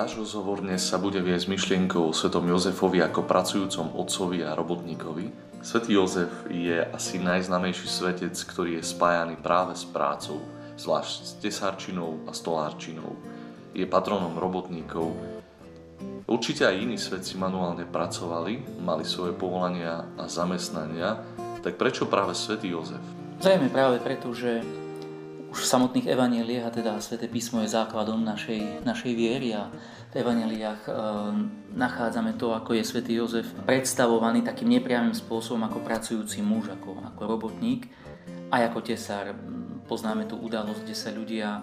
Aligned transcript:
Náš 0.00 0.16
rozhovor 0.16 0.64
dnes 0.64 0.80
sa 0.80 0.96
bude 0.96 1.20
viesť 1.20 1.44
myšlienkou 1.44 2.08
o 2.08 2.16
svetom 2.16 2.48
Jozefovi 2.48 3.04
ako 3.04 3.20
pracujúcom 3.28 4.00
otcovi 4.00 4.40
a 4.40 4.56
robotníkovi. 4.56 5.28
Svetý 5.60 6.00
Jozef 6.00 6.32
je 6.48 6.80
asi 6.80 7.20
najznamejší 7.20 7.84
svetec, 7.84 8.32
ktorý 8.32 8.80
je 8.80 8.88
spájaný 8.96 9.36
práve 9.36 9.76
s 9.76 9.84
prácou, 9.84 10.40
zvlášť 10.80 11.12
s 11.20 11.30
tesárčinou 11.44 12.16
a 12.24 12.32
stolárčinou. 12.32 13.12
Je 13.76 13.84
patronom 13.84 14.40
robotníkov. 14.40 15.12
Určite 16.24 16.64
aj 16.64 16.80
iní 16.80 16.96
svetci 16.96 17.36
manuálne 17.36 17.84
pracovali, 17.84 18.80
mali 18.80 19.04
svoje 19.04 19.36
povolania 19.36 20.08
a 20.16 20.24
zamestnania, 20.32 21.20
tak 21.60 21.76
prečo 21.76 22.08
práve 22.08 22.32
svätý 22.32 22.72
Jozef? 22.72 23.04
Zrejme 23.44 23.68
práve 23.68 24.00
preto, 24.00 24.32
že 24.32 24.64
už 25.50 25.66
v 25.66 25.70
samotných 25.76 26.06
evaneliách, 26.06 26.66
a 26.66 26.70
teda 26.70 27.02
Sveté 27.02 27.26
písmo 27.26 27.58
je 27.58 27.74
základom 27.74 28.22
našej, 28.22 28.86
našej 28.86 29.12
viery 29.18 29.50
a 29.50 29.66
v 30.10 30.14
evaneliách 30.14 30.82
e, 30.86 30.90
nachádzame 31.74 32.38
to, 32.38 32.54
ako 32.54 32.78
je 32.78 32.86
svätý 32.86 33.18
Jozef 33.18 33.50
predstavovaný 33.66 34.46
takým 34.46 34.70
nepriamým 34.70 35.14
spôsobom 35.14 35.66
ako 35.66 35.82
pracujúci 35.82 36.38
muž, 36.42 36.70
ako, 36.70 37.02
ako 37.02 37.22
robotník 37.26 37.90
a 38.54 38.62
ako 38.62 38.78
tesár. 38.78 39.34
Poznáme 39.90 40.30
tú 40.30 40.38
udalosť, 40.38 40.86
kde 40.86 40.94
sa 40.94 41.10
ľudia 41.10 41.48
e, 41.58 41.62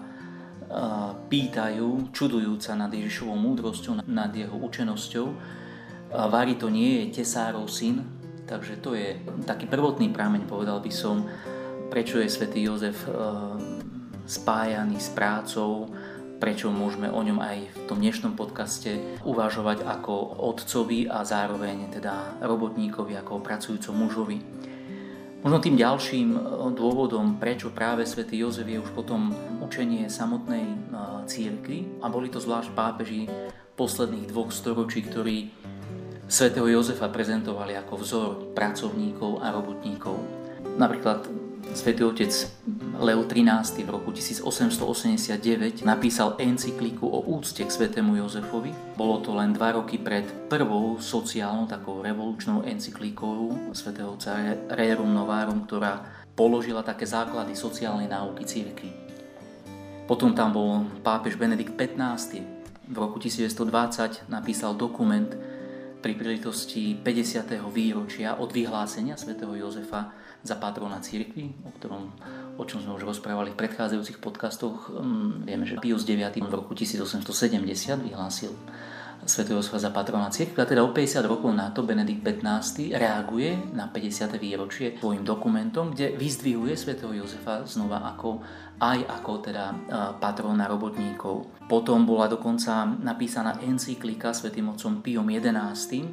pýtajú, 1.32 2.12
čudujúca 2.12 2.76
nad 2.76 2.92
Ježišovou 2.92 3.40
múdrosťou, 3.40 4.04
nad 4.04 4.32
jeho 4.36 4.56
učenosťou. 4.68 5.26
E, 5.32 5.36
Vary 6.12 6.60
to 6.60 6.68
nie 6.68 7.08
je 7.08 7.24
tesárov 7.24 7.64
syn, 7.72 8.04
takže 8.44 8.84
to 8.84 8.92
je 8.92 9.16
taký 9.48 9.64
prvotný 9.64 10.12
prámeň, 10.12 10.44
povedal 10.44 10.76
by 10.84 10.92
som, 10.92 11.24
prečo 11.88 12.20
je 12.20 12.28
svätý 12.28 12.68
Jozef 12.68 13.08
spájaný 14.28 15.00
s 15.00 15.08
prácou, 15.08 15.88
prečo 16.36 16.68
môžeme 16.68 17.08
o 17.08 17.18
ňom 17.18 17.40
aj 17.40 17.58
v 17.72 17.82
tom 17.88 17.98
dnešnom 17.98 18.36
podcaste 18.36 19.00
uvažovať 19.24 19.82
ako 19.82 20.38
otcovi 20.38 21.08
a 21.08 21.24
zároveň 21.24 21.88
teda 21.90 22.38
robotníkovi, 22.44 23.16
ako 23.18 23.42
pracujúcom 23.42 23.94
mužovi. 23.96 24.38
Možno 25.38 25.58
tým 25.62 25.78
ďalším 25.78 26.28
e, 26.34 26.40
dôvodom, 26.74 27.38
prečo 27.38 27.70
práve 27.70 28.02
svätý 28.04 28.42
Jozef 28.42 28.66
je 28.66 28.82
už 28.82 28.90
potom 28.90 29.30
učenie 29.62 30.10
samotnej 30.10 30.66
e, 30.66 30.76
církvy 31.30 32.02
a 32.02 32.10
boli 32.10 32.26
to 32.26 32.42
zvlášť 32.42 32.74
pápeži 32.74 33.30
posledných 33.78 34.34
dvoch 34.34 34.50
storočí, 34.50 35.06
ktorí 35.06 35.54
svätého 36.26 36.66
Jozefa 36.66 37.06
prezentovali 37.06 37.78
ako 37.78 37.94
vzor 38.02 38.30
pracovníkov 38.52 39.38
a 39.38 39.54
robotníkov. 39.54 40.18
Napríklad 40.74 41.47
Svetý 41.74 42.04
otec 42.04 42.32
Leo 42.98 43.22
XIII 43.28 43.84
v 43.84 43.90
roku 43.92 44.12
1889 44.12 45.84
napísal 45.84 46.34
encykliku 46.40 47.04
o 47.04 47.20
úcte 47.28 47.60
k 47.60 47.70
svetému 47.70 48.16
Jozefovi. 48.16 48.72
Bolo 48.96 49.20
to 49.20 49.36
len 49.36 49.52
dva 49.52 49.76
roky 49.76 50.00
pred 50.00 50.24
prvou 50.48 50.96
sociálnou, 50.96 51.68
takou 51.68 52.00
revolučnou 52.00 52.64
encyklikou 52.64 53.72
svätého 53.76 54.16
otca 54.16 54.40
Rerum 54.72 55.12
Novarum, 55.12 55.68
ktorá 55.68 56.00
položila 56.32 56.80
také 56.80 57.04
základy 57.04 57.52
sociálnej 57.52 58.08
náuky 58.08 58.44
církvy. 58.48 58.90
Potom 60.08 60.32
tam 60.32 60.56
bol 60.56 60.88
pápež 61.04 61.36
Benedikt 61.36 61.76
XV. 61.76 62.40
V 62.88 62.96
roku 62.96 63.20
1920 63.20 64.24
napísal 64.32 64.72
dokument 64.72 65.28
pri 65.98 66.14
príležitosti 66.14 66.96
50. 66.96 67.58
výročia 67.74 68.38
od 68.38 68.54
vyhlásenia 68.54 69.18
svätého 69.18 69.52
Jozefa 69.52 70.14
za 70.42 70.54
patrona 70.54 71.02
církvy, 71.02 71.50
o, 71.66 71.70
ktorom, 71.78 72.02
o 72.56 72.62
čom 72.62 72.78
sme 72.78 72.94
už 72.94 73.04
rozprávali 73.06 73.52
v 73.52 73.60
predchádzajúcich 73.60 74.22
podcastoch. 74.22 74.90
Mm, 74.90 75.44
vieme, 75.44 75.64
že 75.66 75.80
Pius 75.82 76.06
IX 76.06 76.30
v 76.30 76.54
roku 76.54 76.72
1870 76.78 78.06
vyhlásil 78.06 78.54
Sv. 79.26 79.50
Josefa 79.50 79.82
za 79.82 79.90
patrona 79.90 80.30
církvy 80.30 80.62
a 80.62 80.66
teda 80.66 80.86
o 80.86 80.94
50 80.94 81.26
rokov 81.26 81.50
na 81.50 81.74
to 81.74 81.82
Benedikt 81.82 82.22
XV 82.22 82.94
reaguje 82.94 83.58
na 83.74 83.90
50. 83.90 84.38
výročie 84.38 84.94
svojim 84.94 85.26
dokumentom, 85.26 85.90
kde 85.90 86.14
vyzdvihuje 86.14 86.78
Sv. 86.78 87.02
Jozefa 87.02 87.66
znova 87.66 88.06
ako 88.14 88.38
aj 88.78 88.98
ako 89.10 89.32
teda 89.42 89.64
e, 89.68 89.76
patrona 90.22 90.70
robotníkov. 90.70 91.66
Potom 91.66 92.06
bola 92.06 92.30
dokonca 92.30 92.86
napísaná 92.86 93.58
encyklika 93.66 94.30
svätým 94.30 94.70
otcom 94.70 95.02
Piom 95.02 95.26
XI 95.26 96.06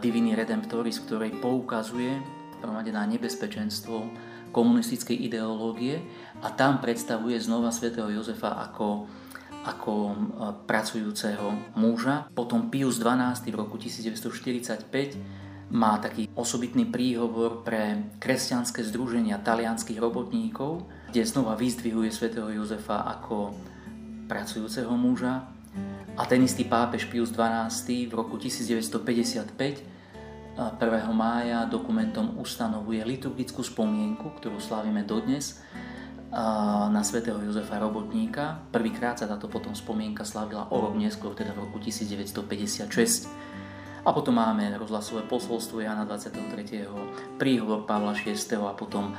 Divini 0.00 0.32
Redemptoris, 0.32 1.04
ktorej 1.04 1.36
poukazuje 1.36 2.35
prvom 2.60 2.80
na 2.80 3.04
nebezpečenstvo 3.06 4.08
komunistickej 4.56 5.28
ideológie 5.28 6.00
a 6.40 6.48
tam 6.48 6.80
predstavuje 6.80 7.36
znova 7.36 7.68
svätého 7.68 8.08
Jozefa 8.08 8.56
ako, 8.56 9.04
ako 9.68 9.92
e, 9.92 10.14
pracujúceho 10.64 11.76
muža. 11.76 12.32
Potom 12.32 12.72
Pius 12.72 12.96
XII 12.96 13.52
v 13.52 13.56
roku 13.56 13.76
1945 13.76 14.88
má 15.76 15.98
taký 15.98 16.30
osobitný 16.38 16.86
príhovor 16.86 17.66
pre 17.66 18.14
kresťanské 18.22 18.86
združenia 18.86 19.42
talianských 19.42 19.98
robotníkov, 19.98 20.86
kde 21.10 21.26
znova 21.26 21.58
vyzdvihuje 21.58 22.08
svätého 22.14 22.48
Jozefa 22.54 23.02
ako 23.18 23.52
pracujúceho 24.30 24.94
muža. 24.94 25.50
A 26.16 26.24
ten 26.24 26.40
istý 26.40 26.64
pápež 26.64 27.12
Pius 27.12 27.28
XII 27.28 28.08
v 28.08 28.14
roku 28.14 28.40
1955 28.40 29.95
1. 30.56 30.80
mája 31.12 31.68
dokumentom 31.68 32.40
ustanovuje 32.40 33.04
liturgickú 33.04 33.60
spomienku, 33.60 34.32
ktorú 34.40 34.56
slávime 34.56 35.04
dodnes, 35.04 35.60
na 36.90 37.04
svätého 37.04 37.36
Jozefa 37.44 37.76
Robotníka. 37.76 38.64
Prvýkrát 38.72 39.20
sa 39.20 39.28
táto 39.28 39.52
potom 39.52 39.76
spomienka 39.76 40.24
slávila 40.24 40.66
o 40.72 40.76
rok 40.80 40.96
neskôr, 40.96 41.36
teda 41.36 41.52
v 41.52 41.68
roku 41.68 41.76
1956. 41.80 43.28
A 44.06 44.08
potom 44.16 44.40
máme 44.40 44.72
rozhlasové 44.80 45.28
posolstvo 45.28 45.84
Jana 45.84 46.08
23. 46.08 46.88
príhovor 47.36 47.84
Pavla 47.84 48.16
VI. 48.16 48.32
a 48.64 48.72
potom 48.72 49.12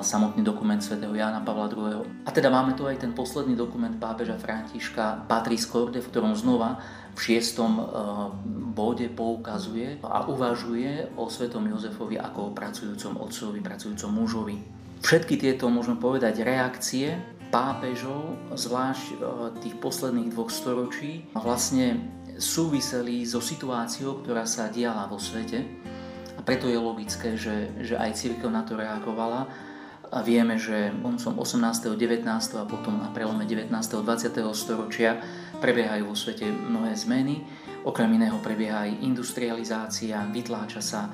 samotný 0.00 0.42
dokument 0.46 0.80
svätého 0.80 1.12
Jána 1.12 1.44
Pavla 1.44 1.68
II. 1.68 2.04
A 2.24 2.30
teda 2.30 2.48
máme 2.48 2.72
tu 2.78 2.88
aj 2.88 3.02
ten 3.02 3.12
posledný 3.12 3.58
dokument 3.58 3.94
pápeža 3.98 4.40
Františka 4.40 5.28
Patris 5.28 5.68
Corde, 5.68 6.00
v 6.00 6.10
ktorom 6.10 6.34
znova 6.34 6.80
v 7.14 7.18
šiestom 7.18 7.78
bode 8.70 9.10
poukazuje 9.10 9.98
a 10.06 10.24
uvažuje 10.30 11.14
o 11.18 11.26
svetom 11.26 11.66
Jozefovi 11.66 12.16
ako 12.16 12.50
o 12.50 12.54
pracujúcom 12.54 13.18
otcovi, 13.20 13.58
pracujúcom 13.60 14.10
mužovi. 14.14 14.56
Všetky 15.00 15.40
tieto, 15.40 15.66
môžeme 15.72 15.96
povedať, 15.96 16.44
reakcie 16.44 17.18
pápežov, 17.50 18.38
zvlášť 18.54 19.18
tých 19.58 19.74
posledných 19.82 20.30
dvoch 20.30 20.54
storočí, 20.54 21.26
vlastne 21.34 21.98
súviseli 22.38 23.26
so 23.26 23.42
situáciou, 23.42 24.22
ktorá 24.22 24.46
sa 24.46 24.70
diala 24.70 25.10
vo 25.10 25.18
svete. 25.18 25.66
Preto 26.50 26.66
je 26.66 26.82
logické, 26.82 27.38
že, 27.38 27.70
že 27.78 27.94
aj 27.94 28.18
církev 28.18 28.50
na 28.50 28.66
to 28.66 28.74
reagovala. 28.74 29.46
A 30.10 30.18
vieme, 30.26 30.58
že 30.58 30.90
koncom 30.98 31.38
18., 31.38 31.94
19. 31.94 32.26
a 32.58 32.66
potom 32.66 32.98
na 32.98 33.06
prelome 33.14 33.46
19. 33.46 33.70
a 33.70 34.00
20. 34.02 34.34
storočia 34.50 35.22
Prebiehajú 35.62 36.10
vo 36.10 36.16
svete 36.18 36.50
mnohé 36.50 36.96
zmeny, 36.96 37.44
okrem 37.84 38.16
iného 38.16 38.40
prebieha 38.40 38.88
aj 38.88 39.04
industrializácia, 39.04 40.24
vytláča 40.32 40.80
sa 40.80 41.12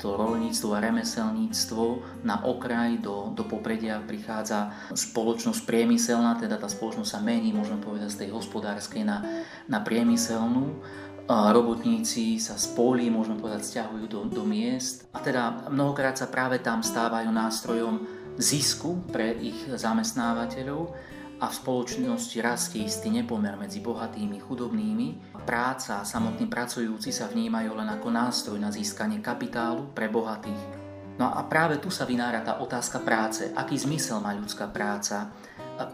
to 0.00 0.16
rolníctvo 0.16 0.72
a 0.72 0.80
remeselníctvo 0.80 1.84
na 2.24 2.40
okraj, 2.48 2.96
do, 3.04 3.36
do 3.36 3.44
popredia 3.44 4.00
prichádza 4.00 4.72
spoločnosť 4.96 5.68
priemyselná, 5.68 6.40
teda 6.40 6.56
tá 6.56 6.66
spoločnosť 6.72 7.10
sa 7.12 7.20
mení, 7.20 7.52
môžeme 7.52 7.84
povedať, 7.84 8.08
z 8.08 8.18
tej 8.24 8.30
hospodárskej 8.32 9.04
na, 9.04 9.44
na 9.68 9.84
priemyselnú. 9.84 10.80
Robotníci 11.30 12.42
sa 12.42 12.58
z 12.58 12.74
polí, 12.74 13.06
môžeme 13.06 13.38
povedať, 13.38 13.62
stiahujú 13.62 14.10
do, 14.10 14.20
do 14.26 14.42
miest 14.42 15.06
a 15.14 15.22
teda 15.22 15.70
mnohokrát 15.70 16.18
sa 16.18 16.26
práve 16.26 16.58
tam 16.58 16.82
stávajú 16.82 17.30
nástrojom 17.30 18.02
zisku 18.34 18.98
pre 19.14 19.38
ich 19.38 19.54
zamestnávateľov 19.70 20.90
a 21.38 21.46
v 21.46 21.54
spoločnosti 21.54 22.34
rastie 22.42 22.82
istý 22.82 23.14
nepomer 23.14 23.54
medzi 23.54 23.78
bohatými 23.78 24.42
chudobnými. 24.42 25.38
Práca 25.46 26.02
a 26.02 26.08
samotní 26.08 26.50
pracujúci 26.50 27.14
sa 27.14 27.30
vnímajú 27.30 27.78
len 27.78 27.86
ako 27.86 28.10
nástroj 28.10 28.58
na 28.58 28.74
získanie 28.74 29.22
kapitálu 29.22 29.86
pre 29.94 30.10
bohatých. 30.10 30.82
No 31.22 31.30
a 31.30 31.46
práve 31.46 31.78
tu 31.78 31.94
sa 31.94 32.10
vynára 32.10 32.42
tá 32.42 32.58
otázka 32.58 33.06
práce. 33.06 33.54
Aký 33.54 33.78
zmysel 33.78 34.18
má 34.18 34.34
ľudská 34.34 34.66
práca? 34.66 35.30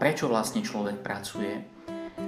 Prečo 0.01 0.25
vlastne 0.25 0.65
človek 0.65 0.97
pracuje? 1.05 1.76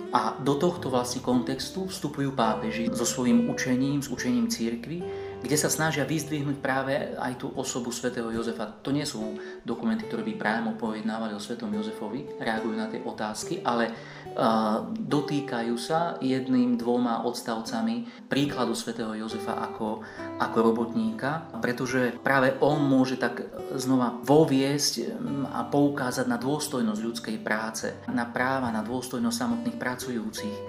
A 0.09 0.37
do 0.41 0.57
tohto 0.57 0.89
vlastne 0.89 1.21
kontextu 1.21 1.85
vstupujú 1.85 2.33
pápeži 2.33 2.89
so 2.89 3.05
svojím 3.05 3.49
učením, 3.49 4.01
s 4.01 4.09
učením 4.09 4.49
církvy, 4.49 5.05
kde 5.39 5.55
sa 5.55 5.71
snažia 5.71 6.03
vyzdvihnúť 6.03 6.57
práve 6.59 7.15
aj 7.15 7.39
tú 7.39 7.47
osobu 7.55 7.95
svätého 7.95 8.27
Jozefa. 8.27 8.67
To 8.83 8.91
nie 8.91 9.07
sú 9.07 9.39
dokumenty, 9.63 10.03
ktoré 10.05 10.23
by 10.27 10.33
priamo 10.35 10.69
pojednávali 10.75 11.31
o 11.31 11.41
svetom 11.41 11.71
Jozefovi, 11.71 12.39
reagujú 12.39 12.75
na 12.75 12.91
tie 12.91 12.99
otázky, 12.99 13.63
ale 13.63 13.89
uh, 13.89 14.83
dotýkajú 14.91 15.75
sa 15.79 16.19
jedným, 16.19 16.75
dvoma 16.75 17.23
odstavcami 17.23 18.27
príkladu 18.27 18.75
svätého 18.75 19.15
Jozefa 19.15 19.63
ako, 19.63 20.03
ako 20.43 20.57
robotníka, 20.59 21.47
pretože 21.63 22.19
práve 22.19 22.59
on 22.59 22.83
môže 22.83 23.15
tak 23.15 23.47
znova 23.79 24.19
voviesť 24.19 25.17
a 25.55 25.63
poukázať 25.65 26.25
na 26.27 26.35
dôstojnosť 26.35 27.01
ľudskej 27.01 27.37
práce, 27.39 27.95
na 28.11 28.27
práva, 28.27 28.75
na 28.75 28.83
dôstojnosť 28.83 29.39
samotných 29.39 29.77
pracujúcich 29.79 30.68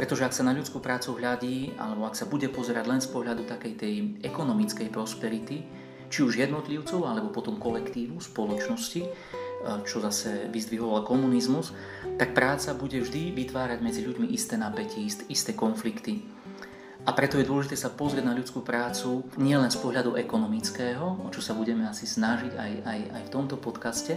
pretože 0.00 0.24
ak 0.24 0.32
sa 0.32 0.48
na 0.48 0.56
ľudskú 0.56 0.80
prácu 0.80 1.20
hľadí, 1.20 1.76
alebo 1.76 2.08
ak 2.08 2.16
sa 2.16 2.24
bude 2.24 2.48
pozerať 2.48 2.88
len 2.88 3.04
z 3.04 3.12
pohľadu 3.12 3.44
takej 3.44 3.72
tej 3.76 3.94
ekonomickej 4.24 4.88
prosperity, 4.88 5.60
či 6.08 6.24
už 6.24 6.40
jednotlivcov, 6.40 7.04
alebo 7.04 7.28
potom 7.28 7.60
kolektívu, 7.60 8.16
spoločnosti, 8.16 9.02
e, 9.04 9.08
čo 9.84 10.00
zase 10.00 10.48
vyzdvihoval 10.48 11.04
komunizmus, 11.04 11.76
tak 12.16 12.32
práca 12.32 12.72
bude 12.72 12.96
vždy 12.96 13.36
vytvárať 13.44 13.84
medzi 13.84 14.00
ľuďmi 14.00 14.32
isté 14.32 14.56
napätie, 14.56 15.04
isté 15.28 15.52
konflikty. 15.52 16.24
A 17.04 17.12
preto 17.12 17.36
je 17.36 17.44
dôležité 17.44 17.76
sa 17.76 17.92
pozrieť 17.92 18.24
na 18.24 18.32
ľudskú 18.32 18.64
prácu 18.64 19.28
nielen 19.36 19.68
z 19.68 19.84
pohľadu 19.84 20.16
ekonomického, 20.16 21.28
o 21.28 21.28
čo 21.28 21.44
sa 21.44 21.52
budeme 21.52 21.84
asi 21.84 22.08
snažiť 22.08 22.56
aj, 22.56 22.72
aj, 22.88 23.00
aj 23.20 23.22
v 23.28 23.32
tomto 23.36 23.60
podcaste, 23.60 24.16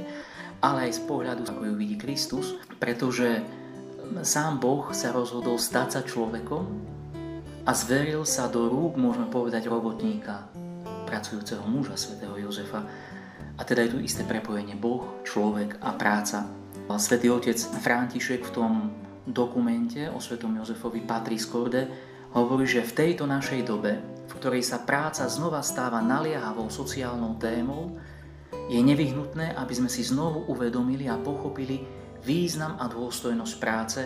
ale 0.63 0.87
aj 0.87 0.95
z 0.95 1.01
pohľadu, 1.11 1.43
ako 1.43 1.67
ju 1.67 1.75
vidí 1.75 1.99
Kristus, 1.99 2.55
pretože 2.79 3.43
sám 4.21 4.61
Boh 4.61 4.93
sa 4.93 5.09
rozhodol 5.09 5.57
stať 5.57 5.87
sa 5.97 6.01
človekom 6.05 6.63
a 7.65 7.71
zveril 7.73 8.21
sa 8.21 8.45
do 8.45 8.69
rúk, 8.69 8.93
môžeme 8.93 9.25
povedať, 9.33 9.65
robotníka, 9.65 10.45
pracujúceho 11.09 11.65
muža, 11.65 11.97
svätého 11.97 12.37
Jozefa. 12.37 12.85
A 13.57 13.61
teda 13.65 13.85
je 13.85 13.97
tu 13.97 13.99
isté 14.05 14.21
prepojenie 14.21 14.77
Boh, 14.77 15.25
človek 15.25 15.81
a 15.81 15.97
práca. 15.97 16.45
A 16.85 17.01
svätý 17.01 17.33
otec 17.33 17.57
František 17.57 18.45
v 18.45 18.53
tom 18.53 18.73
dokumente 19.25 20.05
o 20.11 20.19
svetom 20.21 20.53
Jozefovi 20.61 21.01
Patris 21.01 21.47
Corde 21.49 21.87
hovorí, 22.35 22.69
že 22.69 22.85
v 22.85 22.93
tejto 22.93 23.23
našej 23.25 23.65
dobe, 23.65 23.97
v 24.29 24.33
ktorej 24.37 24.61
sa 24.65 24.83
práca 24.83 25.25
znova 25.25 25.63
stáva 25.63 26.03
naliehavou 26.03 26.67
sociálnou 26.67 27.39
témou, 27.39 27.95
je 28.71 28.79
nevyhnutné, 28.79 29.59
aby 29.59 29.73
sme 29.75 29.89
si 29.91 30.07
znovu 30.07 30.47
uvedomili 30.47 31.11
a 31.11 31.19
pochopili, 31.19 31.83
význam 32.23 32.79
a 32.79 32.87
dôstojnosť 32.87 33.53
práce, 33.59 34.01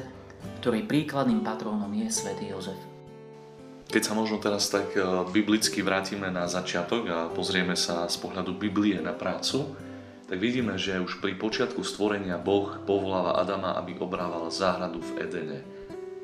ktorej 0.62 0.89
príkladným 0.89 1.45
patrónom 1.45 1.89
je 1.94 2.07
svätý 2.09 2.50
Jozef. 2.50 2.77
Keď 3.88 4.04
sa 4.04 4.13
možno 4.18 4.42
teraz 4.44 4.68
tak 4.68 4.92
e, 4.98 5.00
biblicky 5.31 5.80
vrátime 5.80 6.27
na 6.27 6.44
začiatok 6.44 7.07
a 7.07 7.18
pozrieme 7.31 7.77
sa 7.80 8.04
z 8.12 8.19
pohľadu 8.19 8.59
Biblie 8.59 9.00
na 9.00 9.15
prácu, 9.15 9.63
tak 10.27 10.44
vidíme, 10.44 10.75
že 10.75 11.00
už 11.00 11.24
pri 11.24 11.39
počiatku 11.39 11.88
stvorenia 11.88 12.36
Boh 12.36 12.83
povoláva 12.83 13.39
Adama, 13.39 13.80
aby 13.80 13.95
obrával 13.95 14.51
záhradu 14.51 15.00
v 15.00 15.24
Edene. 15.24 15.59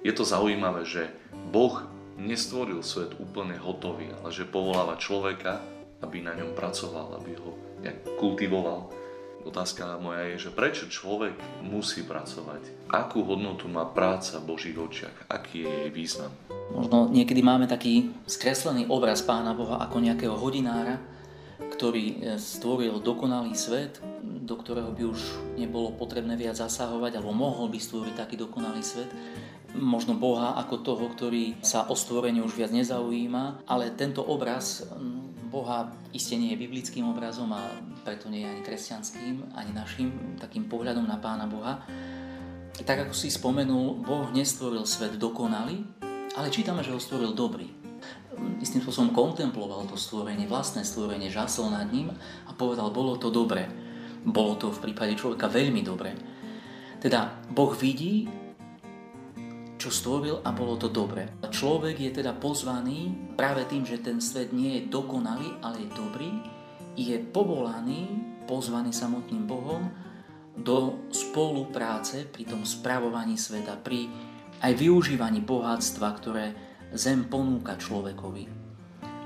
Je 0.04 0.12
to 0.12 0.28
zaujímavé, 0.28 0.84
že 0.84 1.08
Boh 1.56 1.88
nestvoril 2.20 2.84
svet 2.84 3.16
úplne 3.16 3.56
hotový, 3.56 4.12
ale 4.12 4.30
že 4.36 4.44
povoláva 4.44 5.00
človeka, 5.00 5.64
aby 6.04 6.20
na 6.20 6.36
ňom 6.36 6.52
pracoval, 6.52 7.16
aby 7.16 7.32
ho 7.40 7.56
nejak 7.84 8.18
kultivoval, 8.18 8.90
Otázka 9.44 10.00
moja 10.00 10.24
je, 10.32 10.48
že 10.48 10.56
prečo 10.56 10.88
človek 10.88 11.36
musí 11.68 12.08
pracovať? 12.08 12.88
Akú 12.88 13.28
hodnotu 13.28 13.68
má 13.68 13.84
práca 13.84 14.40
v 14.40 14.56
Božích 14.56 14.80
očiach? 14.80 15.28
Aký 15.28 15.68
je 15.68 15.72
jej 15.84 15.92
význam? 15.92 16.32
Možno 16.72 17.12
niekedy 17.12 17.44
máme 17.44 17.68
taký 17.68 18.16
skreslený 18.24 18.88
obraz 18.88 19.20
Pána 19.20 19.52
Boha 19.52 19.84
ako 19.84 20.00
nejakého 20.00 20.32
hodinára, 20.40 20.96
ktorý 21.60 22.06
e, 22.24 22.40
stvoril 22.40 23.04
dokonalý 23.04 23.52
svet, 23.52 24.00
do 24.24 24.56
ktorého 24.56 24.96
by 24.96 25.04
už 25.12 25.20
nebolo 25.60 25.92
potrebné 25.92 26.40
viac 26.40 26.56
zasahovať, 26.56 27.20
alebo 27.20 27.36
mohol 27.36 27.68
by 27.68 27.80
stvoriť 27.84 28.16
taký 28.16 28.40
dokonalý 28.40 28.80
svet. 28.80 29.12
Možno 29.74 30.14
Boha 30.14 30.54
ako 30.62 30.86
toho, 30.86 31.06
ktorý 31.10 31.58
sa 31.66 31.90
o 31.90 31.98
stvorenie 31.98 32.46
už 32.46 32.54
viac 32.54 32.70
nezaujíma, 32.70 33.66
ale 33.66 33.90
tento 33.98 34.22
obraz 34.22 34.86
Boha 35.50 35.90
iste 36.14 36.38
nie 36.38 36.54
je 36.54 36.62
biblickým 36.66 37.10
obrazom 37.10 37.50
a 37.54 37.62
preto 38.06 38.30
nie 38.30 38.46
je 38.46 38.50
ani 38.54 38.62
kresťanským, 38.66 39.54
ani 39.58 39.72
našim 39.74 40.38
takým 40.38 40.70
pohľadom 40.70 41.06
na 41.06 41.18
Pána 41.18 41.50
Boha. 41.50 41.82
Tak 42.74 43.10
ako 43.10 43.14
si 43.14 43.30
spomenul, 43.30 44.02
Boh 44.02 44.30
nestvoril 44.34 44.86
svet 44.86 45.18
dokonalý, 45.22 45.86
ale 46.34 46.54
čítame, 46.54 46.82
že 46.82 46.94
ho 46.94 47.02
stvoril 47.02 47.38
dobrý. 47.38 47.70
Istým 48.62 48.82
spôsobom 48.82 49.14
kontemploval 49.14 49.86
to 49.86 49.94
stvorenie, 49.94 50.50
vlastné 50.50 50.82
stvorenie, 50.82 51.30
žasol 51.30 51.70
nad 51.70 51.86
ním 51.94 52.10
a 52.50 52.52
povedal, 52.54 52.90
bolo 52.90 53.18
to 53.22 53.30
dobre. 53.30 53.70
Bolo 54.26 54.58
to 54.58 54.74
v 54.74 54.90
prípade 54.90 55.14
človeka 55.18 55.50
veľmi 55.50 55.82
dobre. 55.86 56.18
Teda 56.98 57.38
Boh 57.54 57.74
vidí 57.78 58.26
čo 59.84 59.92
stvoril 59.92 60.40
a 60.48 60.56
bolo 60.56 60.80
to 60.80 60.88
dobre. 60.88 61.44
Človek 61.44 62.00
je 62.00 62.24
teda 62.24 62.32
pozvaný 62.40 63.12
práve 63.36 63.68
tým, 63.68 63.84
že 63.84 64.00
ten 64.00 64.24
svet 64.24 64.56
nie 64.56 64.80
je 64.80 64.88
dokonalý, 64.88 65.60
ale 65.60 65.84
je 65.84 65.90
dobrý, 65.92 66.32
je 66.96 67.20
povolaný, 67.20 68.08
pozvaný 68.48 68.96
samotným 68.96 69.44
Bohom 69.44 69.92
do 70.56 71.04
spolupráce 71.12 72.32
pri 72.32 72.48
tom 72.48 72.64
spravovaní 72.64 73.36
sveta, 73.36 73.76
pri 73.76 74.08
aj 74.64 74.72
využívaní 74.80 75.44
bohatstva, 75.44 76.08
ktoré 76.16 76.46
zem 76.96 77.28
ponúka 77.28 77.76
človekovi. 77.76 78.48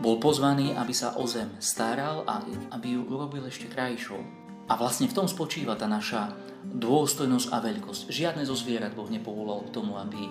Bol 0.02 0.18
pozvaný, 0.18 0.74
aby 0.74 0.94
sa 0.94 1.22
o 1.22 1.30
zem 1.30 1.54
staral 1.62 2.26
a 2.26 2.42
aby 2.74 2.98
ju 2.98 3.06
urobil 3.06 3.46
ešte 3.46 3.70
krajšou. 3.70 4.22
A 4.66 4.74
vlastne 4.74 5.06
v 5.06 5.22
tom 5.22 5.30
spočíva 5.30 5.78
tá 5.78 5.86
naša 5.86 6.47
dôstojnosť 6.76 7.48
a 7.54 7.58
veľkosť. 7.64 8.02
Žiadne 8.12 8.44
zo 8.44 8.56
zvierat 8.58 8.92
Boh 8.92 9.08
nepovolal 9.08 9.64
k 9.68 9.74
tomu, 9.74 9.96
aby, 9.96 10.28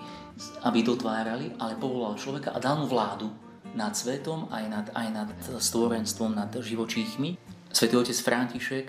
aby 0.68 0.78
dotvárali, 0.84 1.56
ale 1.56 1.80
povolal 1.80 2.20
človeka 2.20 2.52
a 2.52 2.60
dal 2.60 2.82
mu 2.82 2.86
vládu 2.86 3.32
nad 3.72 3.92
svetom, 3.92 4.48
aj 4.52 4.64
nad, 4.68 4.86
aj 4.92 5.08
nad 5.12 5.28
stvorenstvom, 5.40 6.36
nad 6.36 6.52
živočíchmi. 6.52 7.36
Svetý 7.72 7.94
otec 7.96 8.16
František 8.16 8.86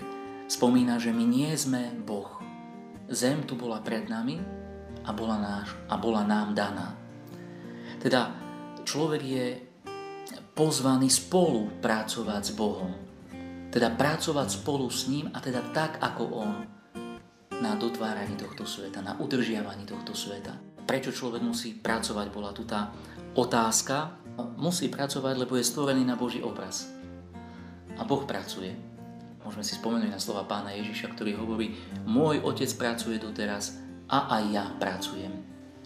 spomína, 0.48 0.96
že 0.96 1.12
my 1.12 1.24
nie 1.24 1.52
sme 1.56 1.92
Boh. 2.04 2.40
Zem 3.08 3.44
tu 3.44 3.56
bola 3.56 3.80
pred 3.80 4.08
nami 4.08 4.40
a 5.04 5.10
bola, 5.12 5.36
náš, 5.40 5.72
a 5.88 5.96
bola 5.96 6.24
nám 6.24 6.52
daná. 6.52 6.96
Teda 8.00 8.32
človek 8.84 9.22
je 9.24 9.46
pozvaný 10.52 11.08
spolu 11.08 11.80
pracovať 11.80 12.42
s 12.44 12.52
Bohom. 12.52 12.92
Teda 13.68 13.92
pracovať 13.92 14.48
spolu 14.64 14.88
s 14.88 15.08
ním 15.08 15.28
a 15.32 15.38
teda 15.44 15.60
tak, 15.76 16.00
ako 16.00 16.22
On 16.32 16.77
na 17.58 17.74
dotváraní 17.74 18.38
tohto 18.38 18.62
sveta, 18.62 19.02
na 19.02 19.18
udržiavaní 19.18 19.82
tohto 19.82 20.14
sveta. 20.14 20.54
Prečo 20.86 21.10
človek 21.10 21.42
musí 21.42 21.74
pracovať, 21.74 22.26
bola 22.30 22.54
tu 22.54 22.64
tá 22.64 22.94
otázka. 23.34 24.14
Musí 24.54 24.86
pracovať, 24.86 25.34
lebo 25.34 25.58
je 25.58 25.66
stvorený 25.66 26.06
na 26.06 26.14
Boží 26.14 26.38
obraz. 26.38 26.86
A 27.98 28.06
Boh 28.06 28.22
pracuje. 28.22 28.70
Môžeme 29.42 29.66
si 29.66 29.74
spomenúť 29.74 30.14
na 30.14 30.22
slova 30.22 30.46
pána 30.46 30.70
Ježiša, 30.78 31.10
ktorý 31.18 31.34
hovorí, 31.34 31.74
môj 32.06 32.46
otec 32.46 32.70
pracuje 32.78 33.18
doteraz 33.18 33.74
a 34.06 34.30
aj 34.38 34.42
ja 34.54 34.64
pracujem. 34.78 35.34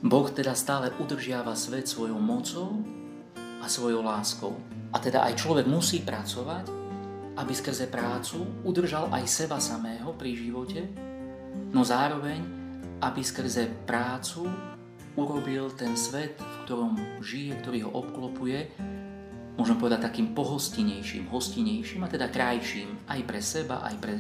Boh 0.05 0.29
teda 0.29 0.53
stále 0.53 0.93
udržiava 1.01 1.57
svet 1.57 1.89
svojou 1.89 2.21
mocou 2.21 2.85
a 3.63 3.67
svojou 3.71 4.05
láskou. 4.05 4.53
A 4.93 5.01
teda 5.01 5.25
aj 5.25 5.41
človek 5.41 5.65
musí 5.65 6.05
pracovať, 6.05 6.69
aby 7.41 7.53
skrze 7.57 7.89
prácu 7.89 8.45
udržal 8.69 9.09
aj 9.09 9.25
seba 9.25 9.57
samého 9.57 10.13
pri 10.13 10.37
živote 10.37 11.12
no 11.73 11.83
zároveň, 11.85 12.41
aby 13.03 13.21
skrze 13.25 13.69
prácu 13.89 14.47
urobil 15.17 15.73
ten 15.77 15.97
svet, 15.99 16.41
v 16.41 16.57
ktorom 16.65 16.93
žije, 17.21 17.61
ktorý 17.61 17.79
ho 17.89 17.91
obklopuje, 17.99 18.73
môžem 19.57 19.77
povedať 19.77 20.09
takým 20.09 20.33
pohostinejším, 20.33 21.29
hostinejším 21.29 22.01
a 22.05 22.09
teda 22.09 22.33
krajším 22.33 23.05
aj 23.09 23.21
pre 23.29 23.41
seba, 23.45 23.85
aj 23.85 23.97
pre, 24.01 24.15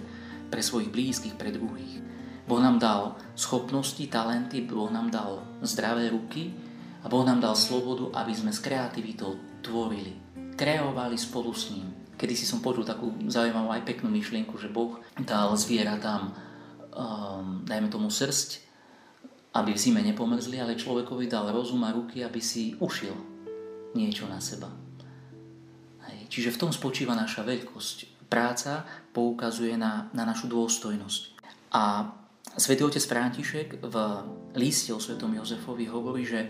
pre 0.52 0.60
svojich 0.60 0.92
blízkych, 0.92 1.36
pre 1.40 1.54
druhých. 1.54 2.04
Boh 2.44 2.60
nám 2.60 2.82
dal 2.82 3.16
schopnosti, 3.38 4.02
talenty, 4.10 4.66
Boh 4.66 4.90
nám 4.92 5.08
dal 5.08 5.40
zdravé 5.62 6.10
ruky 6.12 6.52
a 7.00 7.08
Boh 7.08 7.24
nám 7.24 7.40
dal 7.40 7.56
slobodu, 7.56 8.12
aby 8.18 8.34
sme 8.34 8.52
s 8.52 8.60
kreativitou 8.60 9.62
tvorili, 9.64 10.18
kreovali 10.58 11.16
spolu 11.16 11.54
s 11.54 11.72
ním. 11.72 11.88
Kedy 12.18 12.34
si 12.36 12.44
som 12.44 12.60
počul 12.60 12.84
takú 12.84 13.14
zaujímavú 13.26 13.72
aj 13.72 13.86
peknú 13.88 14.12
myšlienku, 14.12 14.54
že 14.60 14.68
Boh 14.70 15.00
dal 15.22 15.56
zvieratám 15.56 16.34
um, 16.92 17.64
dajme 17.64 17.88
tomu 17.88 18.12
srst, 18.12 18.62
aby 19.52 19.76
v 19.76 19.82
zime 19.82 20.00
nepomrzli, 20.00 20.56
ale 20.56 20.80
človekovi 20.80 21.28
dal 21.28 21.52
rozum 21.52 21.84
a 21.84 21.92
ruky, 21.92 22.24
aby 22.24 22.40
si 22.40 22.72
ušil 22.80 23.12
niečo 23.92 24.24
na 24.24 24.40
seba. 24.40 24.72
Hej. 26.08 26.28
Čiže 26.32 26.56
v 26.56 26.60
tom 26.60 26.70
spočíva 26.72 27.12
naša 27.12 27.44
veľkosť. 27.44 28.24
Práca 28.32 28.80
poukazuje 29.12 29.76
na, 29.76 30.08
na 30.16 30.24
našu 30.24 30.48
dôstojnosť. 30.48 31.22
A 31.76 32.08
svätý 32.56 32.80
otec 32.80 33.04
František 33.04 33.84
v 33.84 33.96
liste 34.56 34.96
o 34.96 35.00
svetom 35.00 35.36
Jozefovi 35.36 35.84
hovorí, 35.84 36.24
že 36.24 36.48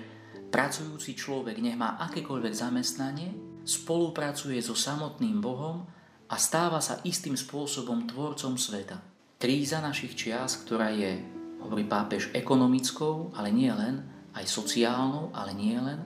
pracujúci 0.54 1.18
človek 1.18 1.58
nech 1.58 1.74
má 1.74 1.98
akékoľvek 2.06 2.54
zamestnanie, 2.54 3.34
spolupracuje 3.66 4.62
so 4.62 4.78
samotným 4.78 5.42
Bohom 5.42 5.82
a 6.30 6.34
stáva 6.38 6.78
sa 6.78 7.02
istým 7.02 7.34
spôsobom 7.34 8.06
tvorcom 8.06 8.54
sveta. 8.54 9.11
Kríza 9.42 9.82
našich 9.82 10.14
čias, 10.14 10.54
ktorá 10.54 10.94
je, 10.94 11.18
hovorí 11.66 11.82
pápež, 11.82 12.30
ekonomickou, 12.30 13.34
ale 13.34 13.50
nie 13.50 13.74
len, 13.74 14.06
aj 14.38 14.46
sociálnou, 14.46 15.34
ale 15.34 15.50
nie 15.50 15.74
len, 15.74 15.98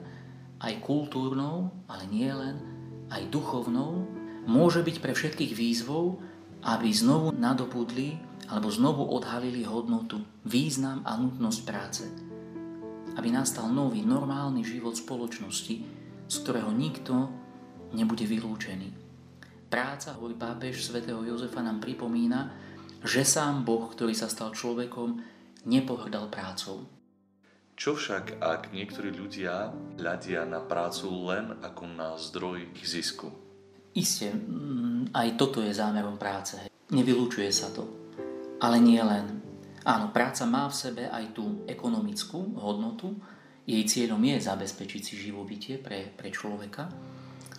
aj 0.57 0.81
kultúrnou, 0.81 1.69
ale 1.85 2.09
nie 2.09 2.33
len, 2.33 2.57
aj 3.13 3.29
duchovnou, 3.29 4.09
môže 4.49 4.81
byť 4.81 4.97
pre 4.97 5.13
všetkých 5.13 5.53
výzvou, 5.53 6.17
aby 6.65 6.89
znovu 6.89 7.29
nadobudli 7.37 8.17
alebo 8.49 8.73
znovu 8.73 9.05
odhalili 9.05 9.61
hodnotu, 9.69 10.17
význam 10.41 11.05
a 11.05 11.13
nutnosť 11.21 11.59
práce. 11.61 12.09
Aby 13.21 13.29
nastal 13.29 13.69
nový, 13.69 14.01
normálny 14.01 14.65
život 14.65 14.97
spoločnosti, 14.97 15.75
z 16.25 16.35
ktorého 16.41 16.73
nikto 16.73 17.29
nebude 17.93 18.25
vylúčený. 18.25 18.89
Práca, 19.69 20.17
hovorí 20.17 20.33
pápež 20.33 20.81
svätého 20.81 21.21
Jozefa, 21.21 21.61
nám 21.61 21.77
pripomína, 21.77 22.65
že 23.03 23.21
sám 23.27 23.65
Boh, 23.67 23.89
ktorý 23.91 24.13
sa 24.17 24.29
stal 24.31 24.53
človekom, 24.53 25.21
nepohrdal 25.67 26.31
prácou. 26.31 26.87
Čo 27.77 27.93
však, 27.93 28.41
ak 28.41 28.73
niektorí 28.73 29.13
ľudia 29.13 29.69
hľadia 30.01 30.49
na 30.49 30.57
prácu 30.57 31.29
len 31.29 31.61
ako 31.61 31.83
na 31.85 32.17
zdroj 32.17 32.73
ich 32.73 32.89
zisku? 32.89 33.29
Isté, 33.93 34.33
mm, 34.33 35.13
aj 35.13 35.37
toto 35.37 35.61
je 35.61 35.69
zámerom 35.69 36.17
práce. 36.17 36.57
Nevylučuje 36.89 37.53
sa 37.53 37.69
to. 37.69 37.85
Ale 38.57 38.81
nie 38.81 38.97
len. 38.97 39.41
Áno, 39.85 40.09
práca 40.09 40.49
má 40.49 40.65
v 40.65 40.73
sebe 40.73 41.03
aj 41.05 41.37
tú 41.37 41.61
ekonomickú 41.69 42.57
hodnotu. 42.57 43.13
Jej 43.69 43.85
cieľom 43.85 44.25
je 44.25 44.37
zabezpečiť 44.41 45.01
si 45.01 45.13
živobytie 45.13 45.77
pre, 45.77 46.09
pre 46.17 46.33
človeka, 46.33 46.89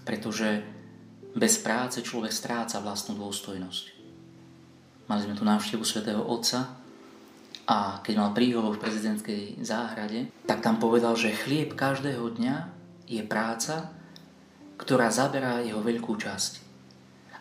pretože 0.03 0.67
bez 1.31 1.63
práce 1.63 2.03
človek 2.03 2.35
stráca 2.35 2.83
vlastnú 2.83 3.23
dôstojnosť. 3.23 3.98
Mali 5.09 5.25
sme 5.25 5.35
tu 5.35 5.45
návštevu 5.49 5.83
svätého 5.83 6.21
Otca, 6.21 6.79
a 7.69 8.01
keď 8.01 8.15
mal 8.17 8.33
príhovor 8.33 8.81
v 8.81 8.85
prezidentskej 8.89 9.61
záhrade, 9.61 10.33
tak 10.49 10.65
tam 10.65 10.81
povedal, 10.81 11.13
že 11.21 11.37
chlieb 11.37 11.77
každého 11.77 12.41
dňa 12.41 12.57
je 13.05 13.21
práca, 13.29 13.93
ktorá 14.81 15.13
zaberá 15.13 15.61
jeho 15.61 15.85
veľkú 15.85 16.17
časť. 16.17 16.65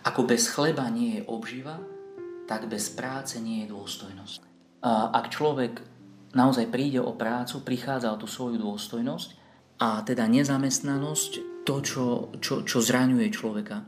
Ako 0.04 0.28
bez 0.28 0.52
chleba 0.52 0.92
nie 0.92 1.20
je 1.20 1.28
obživa, 1.32 1.80
tak 2.44 2.68
bez 2.68 2.92
práce 2.92 3.40
nie 3.40 3.64
je 3.64 3.72
dôstojnosť. 3.72 4.44
A 4.84 5.16
ak 5.16 5.32
človek 5.32 5.80
naozaj 6.36 6.68
príde 6.76 7.00
o 7.00 7.16
prácu, 7.16 7.64
prichádza 7.64 8.12
o 8.12 8.20
tú 8.20 8.28
svoju 8.28 8.60
dôstojnosť 8.60 9.30
a 9.80 10.04
teda 10.04 10.28
nezamestnanosť, 10.28 11.64
to, 11.64 11.76
čo, 11.80 12.06
čo, 12.44 12.68
čo 12.68 12.78
zraňuje 12.84 13.28
človeka. 13.32 13.84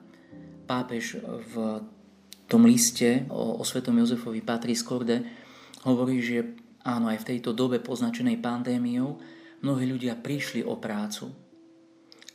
Pápež 0.67 1.19
v 1.51 1.83
tom 2.49 2.65
liste 2.65 3.29
o, 3.29 3.61
o 3.61 3.63
svetom 3.63 3.93
Jozefovi 4.01 4.41
Patris 4.41 4.81
Corde 4.81 5.21
hovorí, 5.85 6.17
že 6.19 6.57
áno, 6.81 7.07
aj 7.13 7.21
v 7.21 7.27
tejto 7.35 7.53
dobe 7.53 7.77
poznačenej 7.77 8.41
pandémiou 8.41 9.21
mnohí 9.61 9.85
ľudia 9.85 10.17
prišli 10.17 10.65
o 10.65 10.81
prácu 10.81 11.29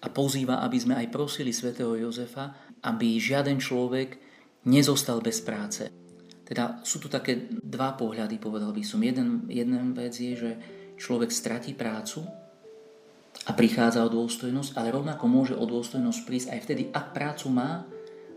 a 0.04 0.06
pozýva, 0.12 0.62
aby 0.62 0.78
sme 0.78 0.94
aj 1.00 1.10
prosili 1.10 1.50
svätého 1.50 1.96
Jozefa, 1.96 2.54
aby 2.84 3.16
žiaden 3.16 3.56
človek 3.58 4.20
nezostal 4.68 5.24
bez 5.24 5.40
práce. 5.40 5.88
Teda 6.44 6.84
sú 6.84 7.00
tu 7.00 7.08
také 7.08 7.48
dva 7.48 7.96
pohľady, 7.96 8.36
povedal 8.36 8.70
by 8.76 8.84
som. 8.84 9.00
Jeden, 9.00 9.48
jeden 9.48 9.96
vec 9.96 10.12
je, 10.12 10.36
že 10.36 10.50
človek 11.00 11.32
stratí 11.32 11.72
prácu 11.72 12.20
a 13.48 13.50
prichádza 13.56 14.04
o 14.04 14.12
dôstojnosť, 14.12 14.76
ale 14.76 14.92
rovnako 14.92 15.24
môže 15.24 15.54
o 15.56 15.64
dôstojnosť 15.64 16.20
prísť 16.28 16.48
aj 16.52 16.60
vtedy, 16.68 16.82
ak 16.92 17.16
prácu 17.16 17.48
má, 17.48 17.88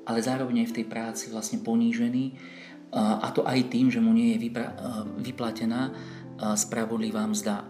ale 0.07 0.23
zároveň 0.23 0.63
aj 0.63 0.69
v 0.71 0.77
tej 0.79 0.85
práci 0.87 1.27
vlastne 1.27 1.59
ponížený 1.59 2.25
a 2.95 3.27
to 3.35 3.43
aj 3.43 3.67
tým, 3.67 3.91
že 3.91 3.99
mu 3.99 4.15
nie 4.15 4.39
je 4.39 4.47
vyplatená 5.19 5.91
spravodlivá 6.55 7.27
mzda. 7.27 7.67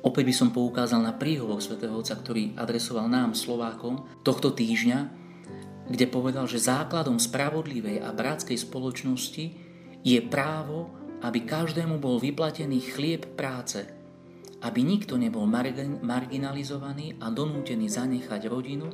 Opäť 0.00 0.24
by 0.24 0.34
som 0.34 0.54
poukázal 0.54 1.04
na 1.04 1.12
príhovor 1.12 1.60
svätého 1.60 1.92
Otca, 1.92 2.16
ktorý 2.16 2.56
adresoval 2.56 3.10
nám, 3.10 3.36
Slovákom, 3.36 4.06
tohto 4.24 4.54
týždňa, 4.54 4.98
kde 5.92 6.06
povedal, 6.08 6.48
že 6.48 6.62
základom 6.62 7.20
spravodlivej 7.20 8.00
a 8.00 8.14
bratskej 8.14 8.56
spoločnosti 8.56 9.44
je 10.06 10.18
právo, 10.24 10.88
aby 11.26 11.42
každému 11.42 11.98
bol 11.98 12.22
vyplatený 12.22 12.94
chlieb 12.94 13.26
práce, 13.34 13.82
aby 14.62 14.80
nikto 14.80 15.18
nebol 15.18 15.44
marginalizovaný 16.00 17.18
a 17.18 17.28
donútený 17.28 17.90
zanechať 17.90 18.46
rodinu 18.46 18.88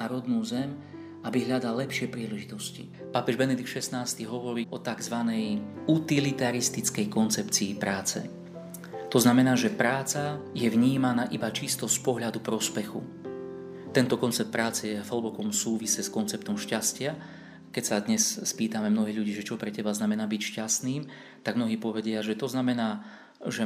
a 0.00 0.08
rodnú 0.08 0.40
zem, 0.42 0.74
aby 1.24 1.48
hľadal 1.48 1.80
lepšie 1.80 2.12
príležitosti. 2.12 2.84
Pápež 3.10 3.40
Benedikt 3.40 3.72
XVI 3.72 4.04
hovorí 4.28 4.68
o 4.68 4.76
tzv. 4.76 5.16
utilitaristickej 5.88 7.06
koncepcii 7.08 7.80
práce. 7.80 8.44
To 9.08 9.18
znamená, 9.22 9.56
že 9.56 9.72
práca 9.72 10.42
je 10.52 10.68
vnímaná 10.68 11.30
iba 11.32 11.48
čisto 11.48 11.88
z 11.88 11.96
pohľadu 12.02 12.44
prospechu. 12.44 13.00
Tento 13.94 14.18
koncept 14.18 14.50
práce 14.50 14.90
je 14.90 14.98
v 14.98 15.06
hlbokom 15.06 15.54
súvise 15.54 16.02
s 16.02 16.10
konceptom 16.10 16.58
šťastia. 16.58 17.14
Keď 17.70 17.84
sa 17.86 18.02
dnes 18.02 18.42
spýtame 18.42 18.90
mnohých 18.90 19.18
ľudí, 19.22 19.32
že 19.38 19.46
čo 19.46 19.54
pre 19.54 19.70
teba 19.70 19.94
znamená 19.94 20.26
byť 20.26 20.42
šťastným, 20.42 21.02
tak 21.46 21.54
mnohí 21.54 21.78
povedia, 21.78 22.26
že 22.26 22.34
to 22.34 22.50
znamená 22.50 23.06
že 23.48 23.62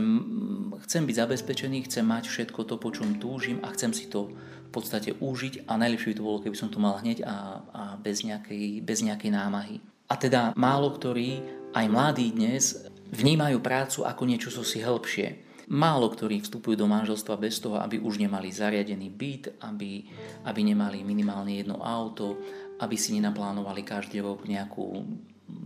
chcem 0.87 1.03
byť 1.07 1.15
zabezpečený, 1.15 1.87
chcem 1.87 2.05
mať 2.07 2.31
všetko 2.31 2.61
to, 2.67 2.75
po 2.79 2.91
čom 2.91 3.19
túžim 3.19 3.63
a 3.63 3.71
chcem 3.75 3.95
si 3.95 4.11
to 4.11 4.31
v 4.69 4.71
podstate 4.71 5.17
užiť 5.17 5.65
a 5.71 5.81
najlepšie 5.81 6.13
by 6.13 6.17
to 6.19 6.27
bolo, 6.27 6.43
keby 6.45 6.57
som 6.59 6.69
to 6.69 6.83
mal 6.83 7.01
hneď 7.01 7.25
a, 7.25 7.63
a 7.73 7.83
bez, 7.97 8.21
nejakej, 8.27 8.85
bez 8.85 9.01
nejakej 9.01 9.33
námahy. 9.33 9.81
A 10.09 10.15
teda 10.17 10.53
málo 10.57 10.93
ktorí, 10.93 11.41
aj 11.73 11.87
mladí 11.89 12.33
dnes, 12.33 12.89
vnímajú 13.13 13.61
prácu 13.65 14.05
ako 14.05 14.23
niečo 14.29 14.49
so 14.53 14.65
si 14.65 14.85
hĺbšie. 14.85 15.49
Málo 15.69 16.09
ktorí 16.09 16.41
vstupujú 16.41 16.81
do 16.81 16.89
manželstva 16.89 17.37
bez 17.37 17.61
toho, 17.61 17.77
aby 17.77 18.01
už 18.01 18.17
nemali 18.17 18.49
zariadený 18.49 19.09
byt, 19.13 19.61
aby, 19.61 20.05
aby 20.49 20.61
nemali 20.65 21.05
minimálne 21.05 21.61
jedno 21.61 21.81
auto, 21.85 22.41
aby 22.81 22.97
si 22.97 23.13
nenaplánovali 23.17 23.85
každý 23.85 24.25
rok 24.25 24.49
nejakú 24.49 25.05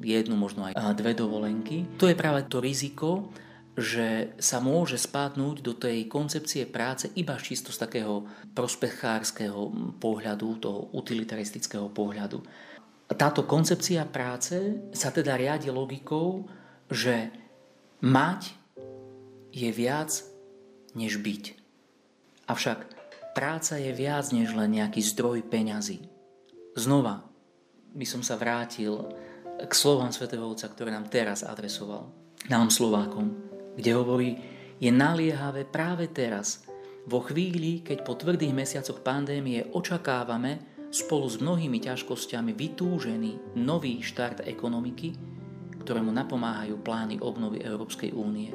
jednu, 0.02 0.34
možno 0.34 0.66
aj 0.66 0.74
dve 0.98 1.14
dovolenky. 1.14 1.86
To 2.02 2.10
je 2.10 2.18
práve 2.18 2.46
to 2.50 2.58
riziko, 2.58 3.30
že 3.72 4.36
sa 4.36 4.60
môže 4.60 5.00
spátnuť 5.00 5.64
do 5.64 5.72
tej 5.72 6.04
koncepcie 6.04 6.68
práce 6.68 7.08
iba 7.16 7.32
čisto 7.40 7.72
z 7.72 7.80
takého 7.80 8.28
prospechárskeho 8.52 9.96
pohľadu, 9.96 10.48
toho 10.60 10.80
utilitaristického 10.92 11.88
pohľadu. 11.88 12.44
Táto 13.12 13.48
koncepcia 13.48 14.04
práce 14.08 14.56
sa 14.92 15.08
teda 15.08 15.36
riadi 15.40 15.72
logikou, 15.72 16.44
že 16.92 17.32
mať 18.04 18.52
je 19.52 19.68
viac 19.72 20.12
než 20.92 21.20
byť. 21.20 21.44
Avšak 22.48 22.78
práca 23.32 23.80
je 23.80 23.92
viac 23.96 24.28
než 24.36 24.52
len 24.52 24.76
nejaký 24.76 25.00
zdroj 25.00 25.48
peňazí. 25.48 26.04
Znova 26.76 27.24
by 27.92 28.04
som 28.04 28.20
sa 28.20 28.36
vrátil 28.36 29.12
k 29.60 29.72
slovám 29.72 30.12
svätého 30.12 30.44
Otca, 30.44 30.68
ktoré 30.68 30.92
nám 30.92 31.08
teraz 31.12 31.44
adresoval, 31.44 32.08
nám 32.48 32.72
Slovákom 32.72 33.51
kde 33.76 33.90
hovorí, 33.96 34.30
je 34.82 34.90
naliehavé 34.90 35.62
práve 35.68 36.10
teraz, 36.10 36.66
vo 37.02 37.18
chvíli, 37.22 37.82
keď 37.82 38.06
po 38.06 38.14
tvrdých 38.14 38.54
mesiacoch 38.54 39.02
pandémie 39.02 39.66
očakávame 39.74 40.86
spolu 40.94 41.26
s 41.26 41.42
mnohými 41.42 41.82
ťažkosťami 41.82 42.54
vytúžený 42.54 43.58
nový 43.58 44.04
štart 44.04 44.46
ekonomiky, 44.46 45.16
ktorému 45.82 46.14
napomáhajú 46.14 46.78
plány 46.78 47.18
obnovy 47.18 47.58
Európskej 47.64 48.14
únie. 48.14 48.54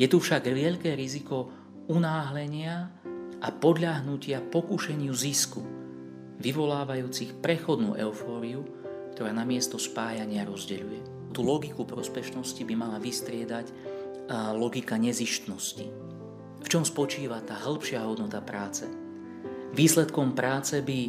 Je 0.00 0.08
tu 0.08 0.22
však 0.24 0.48
veľké 0.48 0.96
riziko 0.96 1.52
unáhlenia 1.92 2.88
a 3.44 3.48
podľahnutia 3.52 4.40
pokušeniu 4.48 5.12
zisku, 5.12 5.60
vyvolávajúcich 6.40 7.44
prechodnú 7.44 7.92
eufóriu, 7.96 8.64
ktorá 9.12 9.32
namiesto 9.36 9.76
spájania 9.76 10.48
rozdeľuje. 10.48 11.32
Tú 11.36 11.44
logiku 11.44 11.84
prospešnosti 11.84 12.60
by 12.64 12.74
mala 12.76 12.96
vystriedať 12.96 13.68
logika 14.30 14.98
nezištnosti. 14.98 15.86
V 16.62 16.66
čom 16.66 16.82
spočíva 16.82 17.38
tá 17.46 17.54
hĺbšia 17.62 18.02
hodnota 18.02 18.42
práce? 18.42 18.86
Výsledkom 19.70 20.34
práce 20.34 20.82
by 20.82 21.00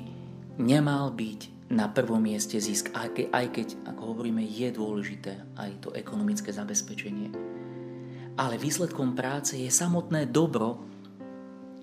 nemal 0.62 1.14
byť 1.14 1.72
na 1.74 1.92
prvom 1.92 2.24
mieste 2.24 2.62
zisk, 2.62 2.96
aj 2.96 3.46
keď, 3.52 3.68
ako 3.90 4.16
hovoríme, 4.16 4.40
je 4.46 4.72
dôležité 4.72 5.44
aj 5.60 5.72
to 5.84 5.90
ekonomické 5.92 6.54
zabezpečenie. 6.54 7.34
Ale 8.38 8.56
výsledkom 8.62 9.18
práce 9.18 9.58
je 9.58 9.68
samotné 9.68 10.30
dobro, 10.30 10.80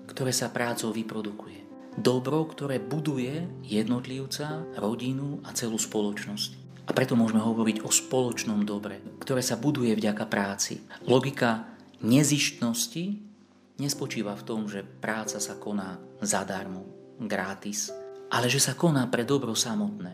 ktoré 0.07 0.31
sa 0.31 0.49
prácou 0.49 0.95
vyprodukuje. 0.95 1.67
Dobro, 1.95 2.47
ktoré 2.47 2.79
buduje 2.79 3.43
jednotlivca, 3.63 4.63
rodinu 4.79 5.43
a 5.43 5.51
celú 5.51 5.79
spoločnosť. 5.79 6.64
A 6.85 6.91
preto 6.93 7.17
môžeme 7.17 7.41
hovoriť 7.41 7.81
o 7.81 7.89
spoločnom 7.89 8.61
dobre, 8.61 9.01
ktoré 9.17 9.41
sa 9.41 9.57
buduje 9.57 9.97
vďaka 9.97 10.25
práci. 10.29 10.85
Logika 11.09 11.65
nezištnosti 12.05 13.03
nespočíva 13.81 14.37
v 14.37 14.45
tom, 14.45 14.69
že 14.69 14.85
práca 14.85 15.41
sa 15.41 15.57
koná 15.57 15.97
zadarmo, 16.21 16.85
gratis, 17.17 17.89
ale 18.29 18.47
že 18.47 18.61
sa 18.61 18.77
koná 18.77 19.09
pre 19.09 19.25
dobro 19.25 19.57
samotné. 19.57 20.13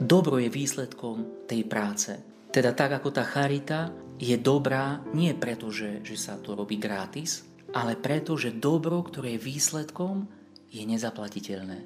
Dobro 0.00 0.40
je 0.40 0.48
výsledkom 0.48 1.44
tej 1.48 1.64
práce. 1.68 2.16
Teda 2.50 2.72
tak 2.72 3.00
ako 3.00 3.08
tá 3.12 3.24
charita 3.24 3.92
je 4.20 4.36
dobrá 4.36 5.00
nie 5.16 5.32
preto, 5.36 5.72
že, 5.72 6.04
že 6.04 6.16
sa 6.16 6.36
to 6.36 6.56
robí 6.56 6.76
gratis, 6.76 7.44
ale 7.70 7.94
preto, 7.94 8.34
že 8.34 8.52
dobro, 8.52 9.00
ktoré 9.06 9.36
je 9.38 9.44
výsledkom, 9.46 10.26
je 10.70 10.82
nezaplatiteľné. 10.86 11.78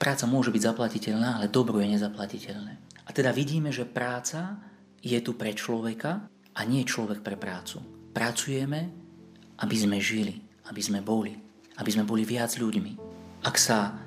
Práca 0.00 0.24
môže 0.24 0.48
byť 0.50 0.62
zaplatiteľná, 0.64 1.36
ale 1.38 1.52
dobro 1.52 1.78
je 1.82 1.92
nezaplatiteľné. 1.98 2.89
A 3.10 3.14
teda 3.14 3.34
vidíme, 3.34 3.74
že 3.74 3.90
práca 3.90 4.62
je 5.02 5.18
tu 5.18 5.34
pre 5.34 5.50
človeka 5.50 6.30
a 6.54 6.60
nie 6.62 6.86
človek 6.86 7.26
pre 7.26 7.34
prácu. 7.34 7.82
Pracujeme, 8.14 8.86
aby 9.58 9.74
sme 9.74 9.98
žili, 9.98 10.38
aby 10.70 10.78
sme 10.78 11.02
boli, 11.02 11.34
aby 11.82 11.90
sme 11.90 12.06
boli 12.06 12.22
viac 12.22 12.54
ľuďmi. 12.54 13.02
Ak 13.42 13.58
sa, 13.58 13.98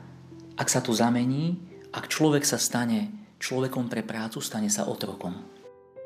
ak 0.56 0.72
sa 0.72 0.80
to 0.80 0.96
zamení, 0.96 1.60
ak 1.92 2.08
človek 2.08 2.48
sa 2.48 2.56
stane 2.56 3.28
človekom 3.44 3.92
pre 3.92 4.08
prácu, 4.08 4.40
stane 4.40 4.72
sa 4.72 4.88
otrokom. 4.88 5.36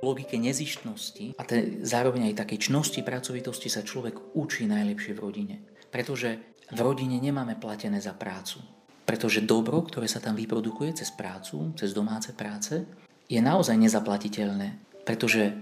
Logike 0.02 0.42
nezištnosti 0.42 1.38
a 1.38 1.46
te, 1.46 1.86
zároveň 1.86 2.34
aj 2.34 2.50
takej 2.50 2.66
čnosti, 2.66 3.06
pracovitosti 3.06 3.70
sa 3.70 3.86
človek 3.86 4.34
učí 4.34 4.66
najlepšie 4.66 5.14
v 5.14 5.22
rodine. 5.22 5.56
Pretože 5.94 6.58
v 6.74 6.80
rodine 6.82 7.22
nemáme 7.22 7.62
platené 7.62 8.02
za 8.02 8.18
prácu. 8.18 8.58
Pretože 9.08 9.48
dobro, 9.48 9.88
ktoré 9.88 10.04
sa 10.12 10.20
tam 10.20 10.36
vyprodukuje 10.36 10.92
cez 11.00 11.16
prácu, 11.16 11.72
cez 11.80 11.96
domáce 11.96 12.36
práce, 12.36 12.84
je 13.32 13.40
naozaj 13.40 13.80
nezaplatiteľné. 13.80 15.00
Pretože 15.08 15.56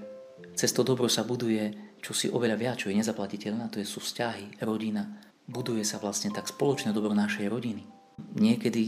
cez 0.58 0.74
to 0.74 0.82
dobro 0.82 1.06
sa 1.06 1.22
buduje 1.22 1.94
čosi 2.02 2.34
oveľa 2.34 2.58
viac, 2.58 2.76
čo 2.82 2.90
je 2.90 2.98
nezaplatiteľné, 2.98 3.70
to 3.70 3.86
sú 3.86 4.02
vzťahy, 4.02 4.66
rodina. 4.66 5.22
Buduje 5.46 5.86
sa 5.86 6.02
vlastne 6.02 6.34
tak 6.34 6.50
spoločné 6.50 6.90
dobro 6.90 7.14
našej 7.14 7.46
rodiny. 7.46 7.86
Niekedy 8.18 8.82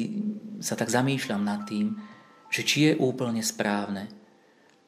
sa 0.58 0.74
tak 0.74 0.90
zamýšľam 0.90 1.46
nad 1.46 1.70
tým, 1.70 1.94
že 2.50 2.66
či 2.66 2.78
je 2.90 2.94
úplne 2.98 3.46
správne, 3.46 4.10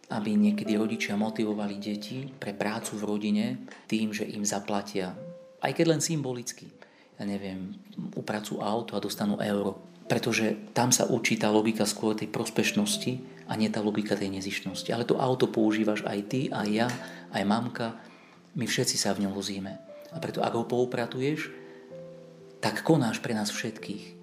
aby 0.10 0.34
niekedy 0.34 0.74
rodičia 0.82 1.14
motivovali 1.14 1.78
deti 1.78 2.26
pre 2.26 2.58
prácu 2.58 2.98
v 2.98 3.06
rodine 3.06 3.46
tým, 3.86 4.10
že 4.10 4.26
im 4.26 4.42
zaplatia, 4.42 5.14
aj 5.62 5.78
keď 5.78 5.86
len 5.94 6.02
symbolicky 6.02 6.79
ja 7.20 7.24
neviem, 7.28 7.76
upracujú 8.16 8.64
auto 8.64 8.96
a 8.96 9.04
dostanú 9.04 9.36
euro. 9.44 9.84
Pretože 10.08 10.72
tam 10.74 10.90
sa 10.90 11.06
učí 11.06 11.36
tá 11.38 11.52
logika 11.52 11.86
skôr 11.86 12.16
tej 12.16 12.32
prospešnosti 12.32 13.20
a 13.46 13.54
nie 13.60 13.68
tá 13.70 13.84
logika 13.84 14.16
tej 14.16 14.32
nezištnosti. 14.40 14.90
Ale 14.90 15.06
to 15.06 15.20
auto 15.20 15.52
používaš 15.52 16.02
aj 16.08 16.20
ty, 16.32 16.42
aj 16.50 16.68
ja, 16.72 16.88
aj 17.36 17.44
mamka. 17.46 17.94
My 18.56 18.66
všetci 18.66 18.98
sa 18.98 19.14
v 19.14 19.28
ňom 19.28 19.36
vozíme. 19.36 19.78
A 20.10 20.18
preto 20.18 20.42
ak 20.42 20.56
ho 20.56 20.66
poupratuješ, 20.66 21.54
tak 22.64 22.82
konáš 22.82 23.22
pre 23.22 23.38
nás 23.38 23.54
všetkých. 23.54 24.18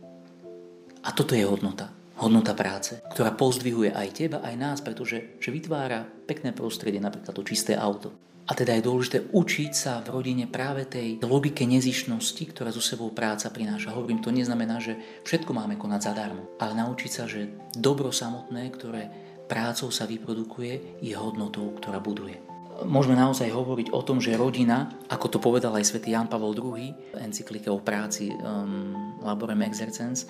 A 1.07 1.15
toto 1.15 1.39
je 1.39 1.47
hodnota. 1.47 1.95
Hodnota 2.17 2.57
práce, 2.57 3.05
ktorá 3.13 3.37
pozdvihuje 3.37 3.93
aj 3.93 4.09
teba, 4.17 4.39
aj 4.41 4.55
nás, 4.57 4.79
pretože 4.81 5.37
že 5.37 5.51
vytvára 5.53 6.09
pekné 6.25 6.57
prostredie, 6.57 6.97
napríklad 6.97 7.37
to 7.37 7.45
čisté 7.45 7.77
auto. 7.77 8.13
A 8.47 8.55
teda 8.55 8.79
je 8.79 8.87
dôležité 8.87 9.19
učiť 9.35 9.73
sa 9.75 9.99
v 10.07 10.15
rodine 10.15 10.47
práve 10.47 10.87
tej 10.87 11.19
logike 11.19 11.67
nezišnosti, 11.67 12.55
ktorá 12.55 12.71
zo 12.71 12.79
sebou 12.79 13.11
práca 13.11 13.51
prináša. 13.51 13.91
Hovorím, 13.91 14.23
to 14.23 14.31
neznamená, 14.31 14.79
že 14.79 14.97
všetko 15.27 15.51
máme 15.51 15.75
konať 15.75 16.01
zadarmo, 16.15 16.47
ale 16.63 16.79
naučiť 16.79 17.11
sa, 17.11 17.27
že 17.27 17.51
dobro 17.75 18.15
samotné, 18.15 18.71
ktoré 18.71 19.11
prácou 19.51 19.91
sa 19.91 20.07
vyprodukuje, 20.07 21.03
je 21.03 21.15
hodnotou, 21.19 21.75
ktorá 21.75 21.99
buduje. 21.99 22.39
Môžeme 22.87 23.17
naozaj 23.17 23.51
hovoriť 23.51 23.89
o 23.91 24.05
tom, 24.05 24.21
že 24.21 24.37
rodina, 24.37 24.95
ako 25.09 25.27
to 25.33 25.39
povedal 25.41 25.73
aj 25.75 25.89
svätý 25.89 26.13
Jan 26.13 26.29
Pavel 26.29 26.53
II 26.53 26.93
v 26.93 27.19
encyklike 27.19 27.73
o 27.73 27.81
práci 27.81 28.29
um, 28.31 29.17
Laborem 29.25 29.65
Exercens, 29.65 30.29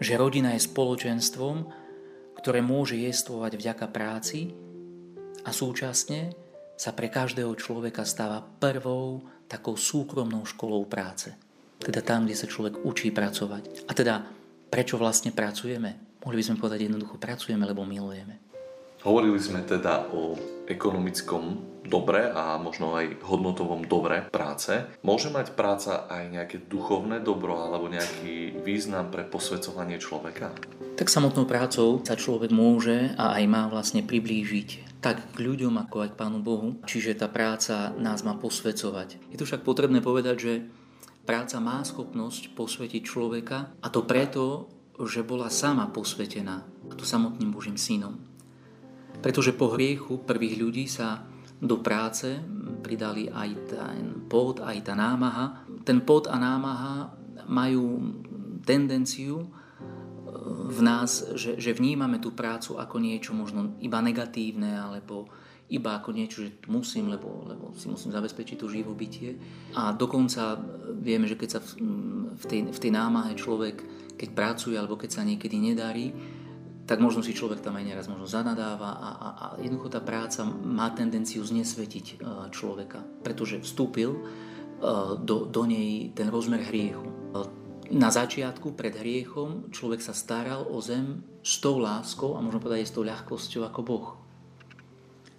že 0.00 0.16
rodina 0.16 0.56
je 0.56 0.64
spoločenstvom, 0.64 1.56
ktoré 2.40 2.64
môže 2.64 2.96
jestvovať 2.96 3.52
vďaka 3.60 3.86
práci 3.92 4.56
a 5.44 5.52
súčasne 5.52 6.32
sa 6.80 6.96
pre 6.96 7.12
každého 7.12 7.52
človeka 7.60 8.08
stáva 8.08 8.40
prvou 8.40 9.20
takou 9.44 9.76
súkromnou 9.76 10.48
školou 10.48 10.88
práce. 10.88 11.36
Teda 11.76 12.00
tam, 12.00 12.24
kde 12.24 12.36
sa 12.36 12.48
človek 12.48 12.80
učí 12.80 13.12
pracovať. 13.12 13.84
A 13.88 13.92
teda, 13.92 14.24
prečo 14.72 14.96
vlastne 14.96 15.36
pracujeme? 15.36 16.20
Mohli 16.24 16.36
by 16.40 16.44
sme 16.44 16.60
povedať 16.60 16.80
jednoducho, 16.88 17.20
pracujeme, 17.20 17.68
lebo 17.68 17.84
milujeme. 17.84 18.49
Hovorili 19.00 19.40
sme 19.40 19.64
teda 19.64 20.12
o 20.12 20.36
ekonomickom 20.68 21.70
dobre 21.88 22.28
a 22.28 22.60
možno 22.60 22.94
aj 22.94 23.24
hodnotovom 23.24 23.88
dobre 23.88 24.28
práce. 24.28 24.76
Môže 25.00 25.32
mať 25.32 25.56
práca 25.56 26.04
aj 26.06 26.28
nejaké 26.28 26.56
duchovné 26.68 27.24
dobro 27.24 27.64
alebo 27.64 27.88
nejaký 27.88 28.60
význam 28.60 29.08
pre 29.08 29.24
posvedcovanie 29.24 29.96
človeka? 29.96 30.52
Tak 31.00 31.08
samotnou 31.08 31.48
prácou 31.48 32.04
sa 32.04 32.14
človek 32.14 32.52
môže 32.52 33.16
a 33.16 33.40
aj 33.40 33.44
má 33.48 33.66
vlastne 33.72 34.04
priblížiť 34.04 35.00
tak 35.00 35.32
k 35.32 35.48
ľuďom 35.48 35.80
ako 35.80 35.96
aj 36.04 36.10
k 36.12 36.18
Pánu 36.20 36.44
Bohu. 36.44 36.76
Čiže 36.84 37.24
tá 37.24 37.32
práca 37.32 37.96
nás 37.96 38.20
má 38.20 38.36
posvedcovať. 38.36 39.32
Je 39.32 39.40
tu 39.40 39.48
však 39.48 39.64
potrebné 39.64 40.04
povedať, 40.04 40.36
že 40.36 40.52
práca 41.24 41.56
má 41.56 41.80
schopnosť 41.80 42.52
posvetiť 42.52 43.02
človeka 43.02 43.80
a 43.80 43.88
to 43.88 44.04
preto, 44.04 44.68
že 45.00 45.24
bola 45.24 45.48
sama 45.48 45.88
posvetená 45.88 46.68
a 46.68 46.92
to 46.92 47.08
samotným 47.08 47.48
Božím 47.48 47.80
synom. 47.80 48.29
Pretože 49.20 49.52
po 49.52 49.76
hriechu 49.76 50.24
prvých 50.24 50.56
ľudí 50.56 50.84
sa 50.88 51.24
do 51.60 51.80
práce 51.84 52.40
pridali 52.80 53.28
aj 53.28 53.50
ten 53.68 54.04
pot, 54.26 54.64
aj 54.64 54.80
tá 54.80 54.96
námaha. 54.96 55.68
Ten 55.84 56.00
pot 56.00 56.24
a 56.26 56.40
námaha 56.40 57.12
majú 57.44 58.00
tendenciu 58.64 59.44
v 60.70 60.80
nás, 60.80 61.36
že, 61.36 61.58
že 61.60 61.76
vnímame 61.76 62.22
tú 62.22 62.32
prácu 62.32 62.78
ako 62.80 62.96
niečo 63.02 63.36
možno 63.36 63.76
iba 63.82 64.00
negatívne, 64.00 64.78
alebo 64.78 65.28
iba 65.70 66.02
ako 66.02 66.10
niečo, 66.10 66.42
že 66.42 66.50
musím, 66.66 67.14
lebo, 67.14 67.46
lebo 67.46 67.70
si 67.78 67.86
musím 67.86 68.10
zabezpečiť 68.10 68.56
tú 68.58 68.66
živobytie. 68.66 69.38
A 69.78 69.94
dokonca 69.94 70.58
vieme, 70.98 71.30
že 71.30 71.38
keď 71.38 71.48
sa 71.48 71.60
v, 71.62 71.70
v, 72.34 72.44
tej, 72.46 72.60
v 72.74 72.78
tej 72.78 72.92
námahe 72.92 73.38
človek, 73.38 73.82
keď 74.18 74.28
pracuje 74.34 74.74
alebo 74.74 74.98
keď 74.98 75.10
sa 75.14 75.22
niekedy 75.22 75.56
nedarí, 75.62 76.10
tak 76.90 76.98
možno 76.98 77.22
si 77.22 77.30
človek 77.30 77.62
tam 77.62 77.78
aj 77.78 77.86
neraz 77.86 78.10
možno 78.10 78.26
zanadáva 78.26 78.98
a, 78.98 79.10
a, 79.14 79.28
a 79.30 79.46
jednoducho 79.62 79.94
tá 79.94 80.02
práca 80.02 80.42
má 80.42 80.90
tendenciu 80.90 81.46
znesvetiť 81.46 82.06
e, 82.10 82.14
človeka, 82.50 83.06
pretože 83.22 83.62
vstúpil 83.62 84.10
e, 84.10 84.20
do, 85.22 85.46
do 85.46 85.62
nej 85.70 86.10
ten 86.18 86.26
rozmer 86.26 86.66
hriechu. 86.66 87.06
E, 87.06 87.14
na 87.94 88.10
začiatku 88.10 88.74
pred 88.74 88.98
hriechom 88.98 89.70
človek 89.70 90.02
sa 90.02 90.10
staral 90.10 90.66
o 90.66 90.82
zem 90.82 91.22
s 91.46 91.62
tou 91.62 91.78
láskou 91.78 92.34
a 92.34 92.42
možno 92.42 92.58
povedať 92.58 92.82
aj 92.82 92.88
s 92.90 92.94
tou 92.98 93.06
ľahkosťou 93.06 93.62
ako 93.70 93.80
Boh. 93.86 94.08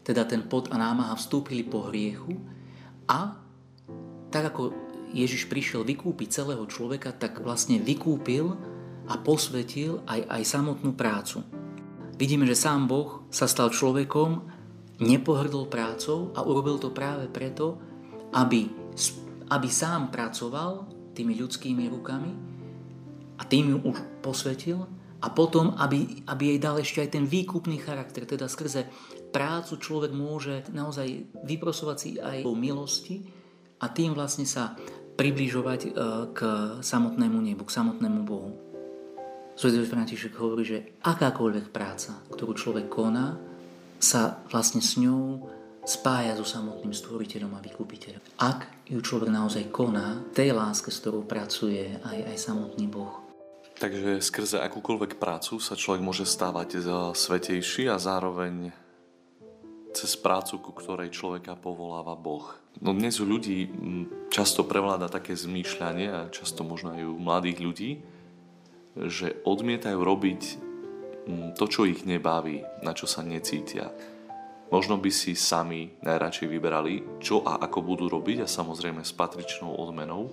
Teda 0.08 0.24
ten 0.24 0.48
pot 0.48 0.72
a 0.72 0.80
námaha 0.80 1.20
vstúpili 1.20 1.68
po 1.68 1.92
hriechu 1.92 2.32
a 3.12 3.36
tak 4.32 4.56
ako 4.56 4.72
Ježiš 5.12 5.52
prišiel 5.52 5.84
vykúpiť 5.84 6.32
celého 6.32 6.64
človeka, 6.72 7.12
tak 7.12 7.44
vlastne 7.44 7.76
vykúpil 7.76 8.71
a 9.12 9.20
posvetil 9.20 10.00
aj, 10.08 10.24
aj 10.24 10.44
samotnú 10.48 10.96
prácu. 10.96 11.44
Vidíme, 12.16 12.48
že 12.48 12.56
sám 12.56 12.88
Boh 12.88 13.28
sa 13.28 13.44
stal 13.44 13.68
človekom, 13.68 14.48
nepohrdol 15.04 15.68
prácou 15.68 16.32
a 16.32 16.46
urobil 16.46 16.80
to 16.80 16.96
práve 16.96 17.28
preto, 17.28 17.76
aby, 18.32 18.72
aby 19.52 19.68
sám 19.68 20.14
pracoval 20.14 20.88
tými 21.12 21.36
ľudskými 21.36 21.92
rukami 21.92 22.32
a 23.36 23.44
tým 23.44 23.76
ju 23.76 23.78
už 23.92 23.98
posvetil 24.24 24.88
a 25.20 25.28
potom, 25.34 25.76
aby, 25.76 26.24
aby 26.30 26.56
jej 26.56 26.60
dal 26.62 26.80
ešte 26.80 27.04
aj 27.04 27.10
ten 27.20 27.26
výkupný 27.28 27.82
charakter, 27.84 28.24
teda 28.24 28.48
skrze 28.48 28.88
prácu 29.36 29.76
človek 29.82 30.16
môže 30.16 30.64
naozaj 30.72 31.36
vyprosovať 31.44 31.98
si 31.98 32.10
aj 32.22 32.46
o 32.48 32.56
milosti 32.56 33.28
a 33.82 33.90
tým 33.90 34.14
vlastne 34.14 34.46
sa 34.46 34.78
približovať 35.18 35.80
e, 35.86 35.90
k 36.32 36.40
samotnému 36.80 37.38
nebu, 37.42 37.66
k 37.66 37.76
samotnému 37.76 38.22
Bohu. 38.24 38.71
Svetý 39.62 39.86
František 39.86 40.42
hovorí, 40.42 40.66
že 40.66 40.98
akákoľvek 41.06 41.70
práca, 41.70 42.18
ktorú 42.34 42.58
človek 42.58 42.90
koná, 42.90 43.38
sa 44.02 44.42
vlastne 44.50 44.82
s 44.82 44.98
ňou 44.98 45.54
spája 45.86 46.34
so 46.34 46.42
samotným 46.42 46.90
stvoriteľom 46.90 47.54
a 47.54 47.62
vykupiteľom. 47.62 48.42
Ak 48.42 48.90
ju 48.90 48.98
človek 48.98 49.30
naozaj 49.30 49.70
koná, 49.70 50.26
tej 50.34 50.58
láske, 50.58 50.90
s 50.90 51.06
ktorou 51.06 51.30
pracuje 51.30 51.94
aj, 51.94 52.34
aj 52.34 52.38
samotný 52.42 52.90
Boh. 52.90 53.22
Takže 53.78 54.18
skrze 54.26 54.58
akúkoľvek 54.66 55.22
prácu 55.22 55.62
sa 55.62 55.78
človek 55.78 56.02
môže 56.02 56.26
stávať 56.26 56.82
svetejší 57.14 57.86
a 57.86 58.02
zároveň 58.02 58.74
cez 59.94 60.18
prácu, 60.18 60.58
ku 60.58 60.74
ktorej 60.74 61.14
človeka 61.14 61.54
povoláva 61.54 62.18
Boh. 62.18 62.50
No 62.82 62.98
dnes 62.98 63.22
u 63.22 63.30
ľudí 63.30 63.70
často 64.34 64.66
prevláda 64.66 65.06
také 65.06 65.38
zmýšľanie 65.38 66.08
a 66.10 66.34
často 66.34 66.66
možno 66.66 66.98
aj 66.98 67.06
u 67.06 67.22
mladých 67.22 67.62
ľudí, 67.62 67.92
že 68.98 69.40
odmietajú 69.48 70.00
robiť 70.00 70.42
to, 71.56 71.66
čo 71.70 71.88
ich 71.88 72.04
nebaví, 72.04 72.66
na 72.84 72.92
čo 72.92 73.06
sa 73.08 73.22
necítia 73.22 73.94
Možno 74.72 74.96
by 74.96 75.12
si 75.12 75.36
sami 75.36 76.00
najradšej 76.00 76.48
vyberali, 76.48 77.20
čo 77.20 77.44
a 77.44 77.60
ako 77.60 77.84
budú 77.84 78.08
robiť 78.08 78.48
a 78.48 78.48
samozrejme 78.48 79.04
s 79.04 79.12
patričnou 79.12 79.76
odmenou. 79.76 80.32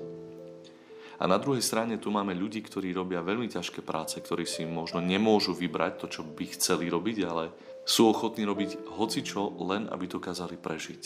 A 1.19 1.27
na 1.27 1.43
druhej 1.43 1.59
strane 1.59 1.99
tu 1.99 2.15
máme 2.15 2.39
ľudí, 2.39 2.63
ktorí 2.63 2.95
robia 2.95 3.19
veľmi 3.19 3.51
ťažké 3.51 3.83
práce, 3.83 4.23
ktorí 4.23 4.47
si 4.47 4.63
možno 4.63 5.03
nemôžu 5.03 5.59
vybrať 5.59 5.93
to, 5.99 6.07
čo 6.07 6.23
by 6.23 6.55
chceli 6.55 6.87
robiť, 6.87 7.19
ale 7.27 7.51
sú 7.83 8.07
ochotní 8.07 8.47
robiť 8.47 8.95
hocičo, 8.95 9.59
len 9.67 9.91
aby 9.91 10.07
dokázali 10.07 10.55
prežiť. 10.55 11.03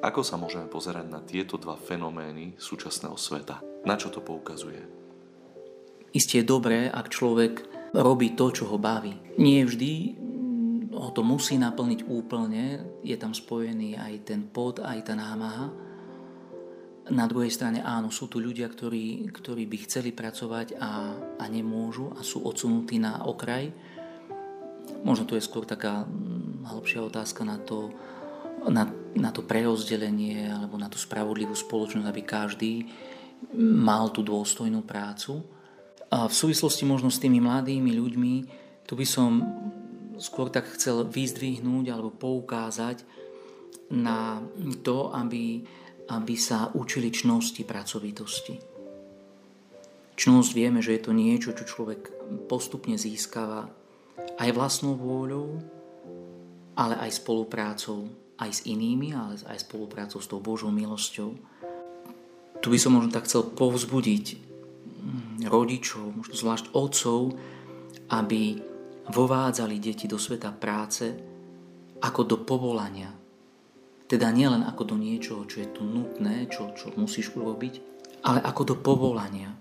Ako 0.00 0.24
sa 0.24 0.40
môžeme 0.40 0.64
pozerať 0.64 1.04
na 1.04 1.20
tieto 1.20 1.60
dva 1.60 1.76
fenomény 1.76 2.56
súčasného 2.56 3.20
sveta? 3.20 3.60
Na 3.84 4.00
čo 4.00 4.08
to 4.08 4.24
poukazuje? 4.24 5.03
Isté 6.14 6.40
je 6.40 6.46
dobré, 6.46 6.86
ak 6.86 7.10
človek 7.10 7.52
robí 7.90 8.38
to, 8.38 8.54
čo 8.54 8.70
ho 8.70 8.78
baví. 8.78 9.18
Nie 9.42 9.66
vždy 9.66 10.22
ho 10.94 11.10
to 11.10 11.26
musí 11.26 11.58
naplniť 11.58 12.06
úplne, 12.06 12.86
je 13.02 13.18
tam 13.18 13.34
spojený 13.34 13.98
aj 13.98 14.30
ten 14.30 14.46
pod, 14.46 14.78
aj 14.78 15.10
tá 15.10 15.18
námaha, 15.18 15.74
na 17.12 17.28
druhej 17.28 17.52
strane 17.52 17.84
áno, 17.84 18.08
sú 18.08 18.32
tu 18.32 18.40
ľudia, 18.40 18.64
ktorí, 18.64 19.28
ktorí 19.28 19.68
by 19.68 19.76
chceli 19.84 20.16
pracovať 20.16 20.80
a, 20.80 21.12
a 21.36 21.44
nemôžu 21.52 22.08
a 22.16 22.24
sú 22.24 22.40
odsunutí 22.48 22.96
na 22.96 23.28
okraj. 23.28 23.68
Možno 25.04 25.28
to 25.28 25.36
je 25.36 25.44
skôr 25.44 25.68
taká 25.68 26.08
hm, 26.08 26.64
hĺbšia 26.64 27.04
otázka 27.04 27.44
na 27.44 27.60
to, 27.60 27.92
na, 28.72 28.88
na 29.12 29.28
to 29.36 29.44
prerozdelenie 29.44 30.48
alebo 30.48 30.80
na 30.80 30.88
tú 30.88 30.96
spravodlivú 30.96 31.52
spoločnosť, 31.52 32.08
aby 32.08 32.22
každý 32.24 32.88
mal 33.60 34.08
tú 34.08 34.24
dôstojnú 34.24 34.80
prácu. 34.88 35.44
V 36.14 36.34
súvislosti 36.34 36.86
možno 36.86 37.10
s 37.10 37.18
tými 37.18 37.42
mladými 37.42 37.90
ľuďmi, 37.90 38.34
tu 38.86 38.94
by 38.94 39.06
som 39.08 39.42
skôr 40.22 40.46
tak 40.46 40.70
chcel 40.78 41.02
vyzdvihnúť 41.10 41.90
alebo 41.90 42.14
poukázať 42.14 43.02
na 43.90 44.38
to, 44.86 45.10
aby 45.10 45.66
aby 46.08 46.36
sa 46.36 46.68
učili 46.76 47.08
čnosti 47.08 47.64
pracovitosti. 47.64 48.60
Čnosť 50.14 50.50
vieme, 50.52 50.84
že 50.84 50.94
je 50.94 51.02
to 51.02 51.12
niečo, 51.16 51.56
čo 51.56 51.64
človek 51.64 52.12
postupne 52.46 52.94
získava 53.00 53.66
aj 54.38 54.50
vlastnou 54.52 54.94
vôľou, 54.94 55.58
ale 56.76 56.94
aj 57.00 57.24
spoluprácou 57.24 58.10
aj 58.34 58.50
s 58.50 58.60
inými, 58.66 59.14
ale 59.14 59.38
aj 59.46 59.62
spoluprácou 59.64 60.18
s 60.18 60.28
tou 60.28 60.42
Božou 60.42 60.70
milosťou. 60.74 61.34
Tu 62.60 62.66
by 62.66 62.78
som 62.78 62.98
možno 62.98 63.14
tak 63.14 63.30
chcel 63.30 63.46
povzbudiť 63.46 64.43
rodičov, 65.44 66.14
možno 66.16 66.34
zvlášť 66.34 66.72
otcov, 66.72 67.36
aby 68.12 68.58
vovádzali 69.10 69.76
deti 69.80 70.08
do 70.08 70.16
sveta 70.16 70.52
práce 70.52 71.12
ako 72.00 72.20
do 72.24 72.36
povolania, 72.44 73.12
teda 74.04 74.28
nielen 74.28 74.64
ako 74.64 74.94
do 74.94 74.96
niečoho, 75.00 75.48
čo 75.48 75.64
je 75.64 75.68
tu 75.72 75.82
nutné, 75.84 76.48
čo, 76.52 76.76
čo 76.76 76.92
musíš 76.96 77.32
urobiť, 77.32 77.74
ale 78.24 78.40
ako 78.44 78.62
do 78.64 78.76
povolania. 78.80 79.52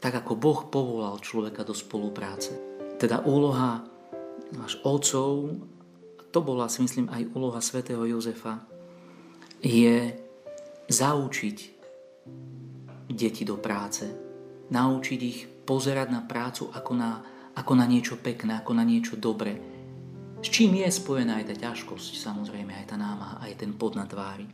Tak 0.00 0.24
ako 0.24 0.32
Boh 0.36 0.60
povolal 0.72 1.20
človeka 1.20 1.60
do 1.60 1.76
spolupráce. 1.76 2.56
Teda 2.96 3.20
úloha 3.20 3.84
náš 4.56 4.80
otcov, 4.80 5.60
to 6.32 6.38
bola 6.40 6.72
si 6.72 6.80
myslím 6.80 7.12
aj 7.12 7.28
úloha 7.36 7.60
svätého 7.60 8.00
Jozefa, 8.08 8.64
je 9.60 10.16
zaučiť 10.88 11.56
deti 13.12 13.42
do 13.44 13.60
práce. 13.60 14.29
Naučiť 14.70 15.20
ich 15.22 15.38
pozerať 15.66 16.08
na 16.14 16.22
prácu 16.22 16.70
ako 16.70 16.92
na, 16.94 17.22
ako 17.58 17.72
na 17.74 17.86
niečo 17.86 18.18
pekné, 18.18 18.58
ako 18.58 18.72
na 18.74 18.86
niečo 18.86 19.18
dobré 19.18 19.70
s 20.40 20.48
čím 20.48 20.80
je 20.80 20.88
spojená 20.88 21.36
aj 21.36 21.52
tá 21.52 21.54
ťažkosť, 21.68 22.16
samozrejme, 22.16 22.72
aj 22.72 22.86
tá 22.88 22.96
námaha, 22.96 23.44
aj 23.44 23.60
ten 23.60 23.76
pod 23.76 23.92
na 23.92 24.08
tvári. 24.08 24.48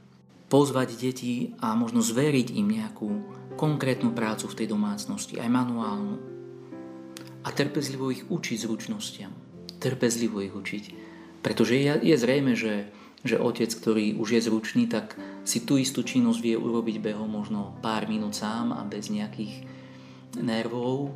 Pozvať 0.51 0.99
deti 0.99 1.55
a 1.63 1.79
možno 1.79 2.03
zveriť 2.03 2.59
im 2.59 2.67
nejakú 2.75 3.09
konkrétnu 3.55 4.11
prácu 4.11 4.51
v 4.51 4.59
tej 4.59 4.67
domácnosti, 4.75 5.39
aj 5.39 5.47
manuálnu. 5.47 6.15
A 7.47 7.49
trpezlivo 7.55 8.11
ich 8.11 8.27
učiť 8.27 8.67
zručnostiam. 8.67 9.31
Trpezlivo 9.79 10.43
ich 10.43 10.51
učiť. 10.51 10.85
Pretože 11.47 11.79
je, 11.79 11.95
je 12.03 12.17
zrejme, 12.19 12.59
že, 12.59 12.91
že 13.23 13.39
otec, 13.39 13.71
ktorý 13.71 14.19
už 14.19 14.29
je 14.35 14.41
zručný, 14.43 14.91
tak 14.91 15.15
si 15.47 15.63
tú 15.63 15.79
istú 15.79 16.03
činnosť 16.03 16.43
vie 16.43 16.59
urobiť 16.59 16.99
behom 16.99 17.31
možno 17.31 17.79
pár 17.79 18.11
minút 18.11 18.35
sám 18.35 18.75
a 18.75 18.83
bez 18.83 19.07
nejakých 19.07 19.63
nervov, 20.35 21.15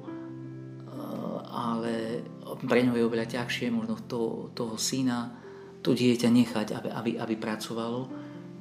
ale 1.51 2.23
pre 2.66 2.81
ňo 2.87 2.94
je 2.94 3.07
oveľa 3.07 3.27
ťažšie 3.40 3.75
možno 3.75 3.99
to, 4.07 4.53
toho 4.55 4.79
syna, 4.79 5.35
to 5.83 5.96
dieťa 5.96 6.29
nechať, 6.29 6.66
aby, 6.77 6.88
aby, 6.92 7.11
aby 7.18 7.35
pracovalo, 7.35 8.07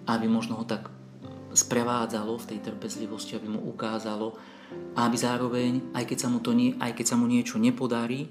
aby 0.09 0.25
možno 0.25 0.57
ho 0.57 0.65
tak 0.65 0.89
sprevádzalo 1.53 2.37
v 2.39 2.47
tej 2.55 2.59
trpezlivosti, 2.65 3.35
aby 3.35 3.47
mu 3.49 3.59
ukázalo 3.69 4.37
aby 4.99 5.17
zároveň, 5.17 5.93
aj 5.95 6.05
keď 6.05 6.17
sa 6.17 6.27
mu, 6.29 6.39
to 6.43 6.51
nie, 6.53 6.75
aj 6.77 6.93
keď 6.93 7.05
sa 7.05 7.15
mu 7.17 7.25
niečo 7.25 7.57
nepodarí, 7.57 8.29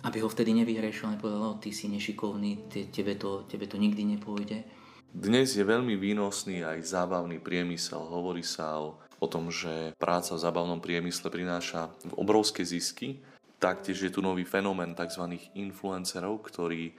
aby 0.00 0.18
ho 0.24 0.28
vtedy 0.32 0.56
nevyhrešil 0.56 1.12
nepovedal, 1.12 1.40
no, 1.40 1.60
ty 1.60 1.70
si 1.70 1.86
nešikovný, 1.92 2.72
tebe 2.72 3.14
to, 3.20 3.44
tebe 3.44 3.68
to 3.68 3.76
nikdy 3.76 4.02
nepôjde. 4.16 4.64
Dnes 5.10 5.58
je 5.58 5.66
veľmi 5.66 5.98
výnosný 5.98 6.62
aj 6.62 6.86
zábavný 6.86 7.42
priemysel. 7.42 7.98
Hovorí 7.98 8.46
sa 8.46 8.78
o, 8.78 8.96
o 9.20 9.26
tom, 9.28 9.52
že 9.52 9.92
práca 10.00 10.34
v 10.34 10.42
zábavnom 10.42 10.80
priemysle 10.80 11.28
prináša 11.28 11.92
obrovské 12.16 12.64
zisky 12.64 13.20
Taktiež 13.60 14.08
je 14.08 14.08
tu 14.08 14.24
nový 14.24 14.48
fenomén 14.48 14.96
tzv. 14.96 15.36
influencerov, 15.52 16.40
ktorí 16.48 16.96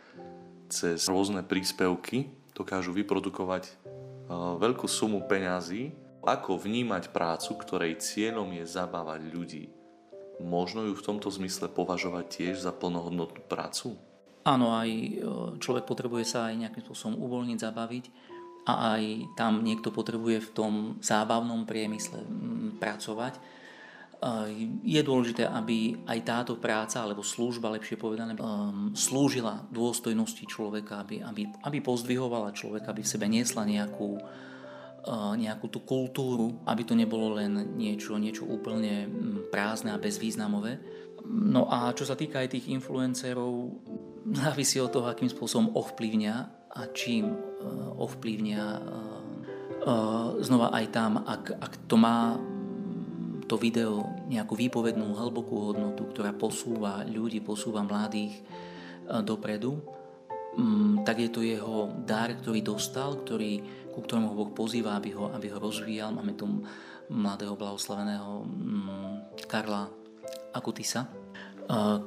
cez 0.69 1.10
rôzne 1.10 1.41
príspevky 1.41 2.29
dokážu 2.53 2.93
vyprodukovať 2.93 3.63
e, 3.65 3.73
veľkú 4.62 4.86
sumu 4.86 5.25
peňazí. 5.25 5.89
Ako 6.21 6.62
vnímať 6.62 7.10
prácu, 7.10 7.57
ktorej 7.57 7.97
cieľom 7.97 8.53
je 8.53 8.69
zabávať 8.69 9.25
ľudí? 9.34 9.73
Možno 10.38 10.86
ju 10.86 10.93
v 10.93 11.01
tomto 11.01 11.34
zmysle 11.34 11.65
považovať 11.65 12.25
tiež 12.29 12.62
za 12.62 12.69
plnohodnotnú 12.69 13.41
prácu? 13.49 13.97
Áno, 14.45 14.77
aj 14.77 14.89
e, 14.93 15.10
človek 15.57 15.89
potrebuje 15.89 16.29
sa 16.29 16.53
aj 16.53 16.62
nejakým 16.62 16.86
spôsobom 16.86 17.17
uvoľniť, 17.25 17.57
zabaviť 17.57 18.05
a 18.67 18.97
aj 18.97 19.34
tam 19.34 19.65
niekto 19.65 19.89
potrebuje 19.89 20.50
v 20.50 20.54
tom 20.54 20.74
zábavnom 21.02 21.65
priemysle 21.65 22.21
pracovať 22.78 23.62
je 24.86 25.02
dôležité, 25.02 25.50
aby 25.50 25.97
aj 26.06 26.19
táto 26.21 26.54
práca, 26.62 27.02
alebo 27.02 27.26
služba, 27.26 27.74
lepšie 27.74 27.97
povedané, 27.97 28.38
um, 28.38 28.93
slúžila 28.93 29.65
dôstojnosti 29.74 30.45
človeka, 30.45 31.02
aby, 31.02 31.26
aby, 31.26 31.50
aby 31.65 31.78
pozdvihovala 31.82 32.54
človeka, 32.54 32.93
aby 32.93 33.02
v 33.02 33.12
sebe 33.17 33.26
niesla 33.26 33.65
nejakú, 33.65 34.21
uh, 34.21 35.34
nejakú 35.34 35.74
tú 35.74 35.82
kultúru, 35.82 36.62
aby 36.69 36.86
to 36.86 36.93
nebolo 36.93 37.34
len 37.34 37.74
niečo, 37.74 38.13
niečo 38.21 38.45
úplne 38.45 39.10
mm, 39.10 39.50
prázdne 39.50 39.89
a 39.89 40.02
bezvýznamové. 40.02 40.78
No 41.26 41.65
a 41.65 41.89
čo 41.97 42.06
sa 42.06 42.13
týka 42.13 42.45
aj 42.45 42.54
tých 42.54 42.69
influencerov, 42.69 43.74
závisí 44.30 44.78
od 44.78 44.93
toho, 44.93 45.10
akým 45.10 45.34
spôsobom 45.34 45.74
ovplyvňa 45.74 46.61
a 46.71 46.88
čím 46.95 47.31
uh, 47.31 47.95
ovplyvňa 47.99 48.63
uh, 48.79 49.21
znova 50.39 50.69
aj 50.77 50.86
tam, 50.93 51.12
ak, 51.25 51.57
ak 51.57 51.73
to 51.89 51.95
má 51.97 52.38
to 53.49 53.60
video 53.60 54.07
nejakú 54.31 54.55
výpovednú 54.55 55.12
hlbokú 55.12 55.73
hodnotu, 55.73 56.07
ktorá 56.07 56.31
posúva 56.31 57.03
ľudí, 57.03 57.43
posúva 57.43 57.84
mladých 57.84 58.39
dopredu, 59.27 59.75
mm, 60.55 61.03
tak 61.03 61.19
je 61.19 61.29
to 61.34 61.43
jeho 61.43 61.91
dar, 62.07 62.31
ktorý 62.31 62.63
dostal, 62.63 63.19
ktorý, 63.19 63.60
ku 63.91 63.99
ktorému 63.99 64.31
Boh 64.31 64.55
pozýva, 64.55 64.95
aby 64.95 65.12
ho, 65.12 65.36
aby 65.36 65.51
ho 65.51 65.60
rozvíjal. 65.60 66.15
Máme 66.15 66.31
tu 66.39 66.47
mladého 67.12 67.60
blahoslaveného 67.60 68.47
mm, 68.47 69.43
Karla 69.51 69.91
Akutisa, 70.55 71.12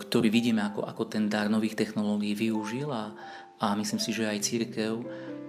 ktorý 0.01 0.29
vidíme, 0.29 0.61
ako, 0.65 0.85
ako 0.85 1.03
ten 1.09 1.29
dar 1.29 1.49
nových 1.49 1.77
technológií 1.77 2.33
využil 2.37 2.89
a, 2.89 3.13
a 3.61 3.75
myslím 3.79 4.01
si, 4.03 4.11
že 4.11 4.27
aj 4.27 4.45
církev 4.45 4.93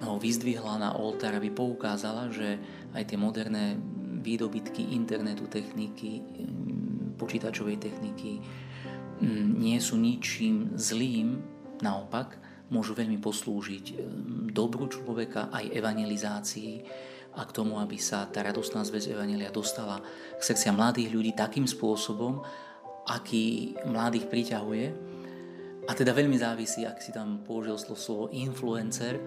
ho 0.04 0.15
vyzdvihla 0.20 0.78
na 0.78 0.94
oltár, 0.94 1.34
aby 1.39 1.50
poukázala, 1.50 2.30
že 2.30 2.60
aj 2.94 3.04
tie 3.10 3.18
moderné 3.18 3.80
výdobytky 4.26 4.98
internetu, 4.98 5.46
techniky, 5.46 6.22
mm, 6.22 7.15
počítačovej 7.15 7.78
techniky 7.78 8.41
mm, 9.22 9.56
nie 9.56 9.78
sú 9.80 9.96
ničím 9.96 10.76
zlým, 10.76 11.39
naopak 11.80 12.38
môžu 12.74 12.98
veľmi 12.98 13.22
poslúžiť 13.22 13.86
mm, 13.94 13.98
dobru 14.52 14.89
človeka 14.89 15.54
aj 15.54 15.72
evangelizácii 15.72 16.74
a 17.36 17.41
k 17.44 17.52
tomu, 17.52 17.78
aby 17.84 18.00
sa 18.00 18.26
tá 18.32 18.41
radostná 18.41 18.82
zväz 18.88 19.12
Evangelia 19.12 19.52
dostala 19.52 20.00
k 20.39 20.41
srdcia 20.41 20.72
mladých 20.72 21.12
ľudí 21.12 21.32
takým 21.36 21.68
spôsobom, 21.68 22.39
aký 23.06 23.76
mladých 23.86 24.32
priťahuje. 24.32 24.86
A 25.86 25.91
teda 25.93 26.17
veľmi 26.17 26.38
závisí, 26.38 26.82
ak 26.82 26.98
si 26.98 27.13
tam 27.13 27.45
použil 27.45 27.78
slovo 27.78 28.34
influencer, 28.34 29.21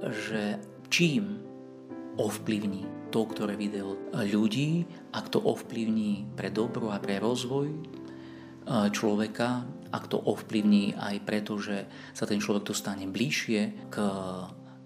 že 0.00 0.56
čím 0.88 1.44
ovplyvní 2.16 3.12
to, 3.12 3.26
ktoré 3.28 3.58
video 3.58 3.98
ľudí, 4.14 4.88
ak 5.12 5.28
to 5.28 5.42
ovplyvní 5.44 6.32
pre 6.38 6.48
dobro 6.48 6.88
a 6.94 6.98
pre 7.02 7.20
rozvoj 7.20 7.68
e, 7.68 7.78
človeka, 8.90 9.66
ak 9.90 10.04
to 10.08 10.16
ovplyvní 10.16 10.94
aj 10.96 11.16
preto, 11.26 11.58
že 11.58 11.84
sa 12.14 12.24
ten 12.24 12.38
človek 12.38 12.70
dostane 12.70 13.04
bližšie 13.10 13.90
k 13.90 13.96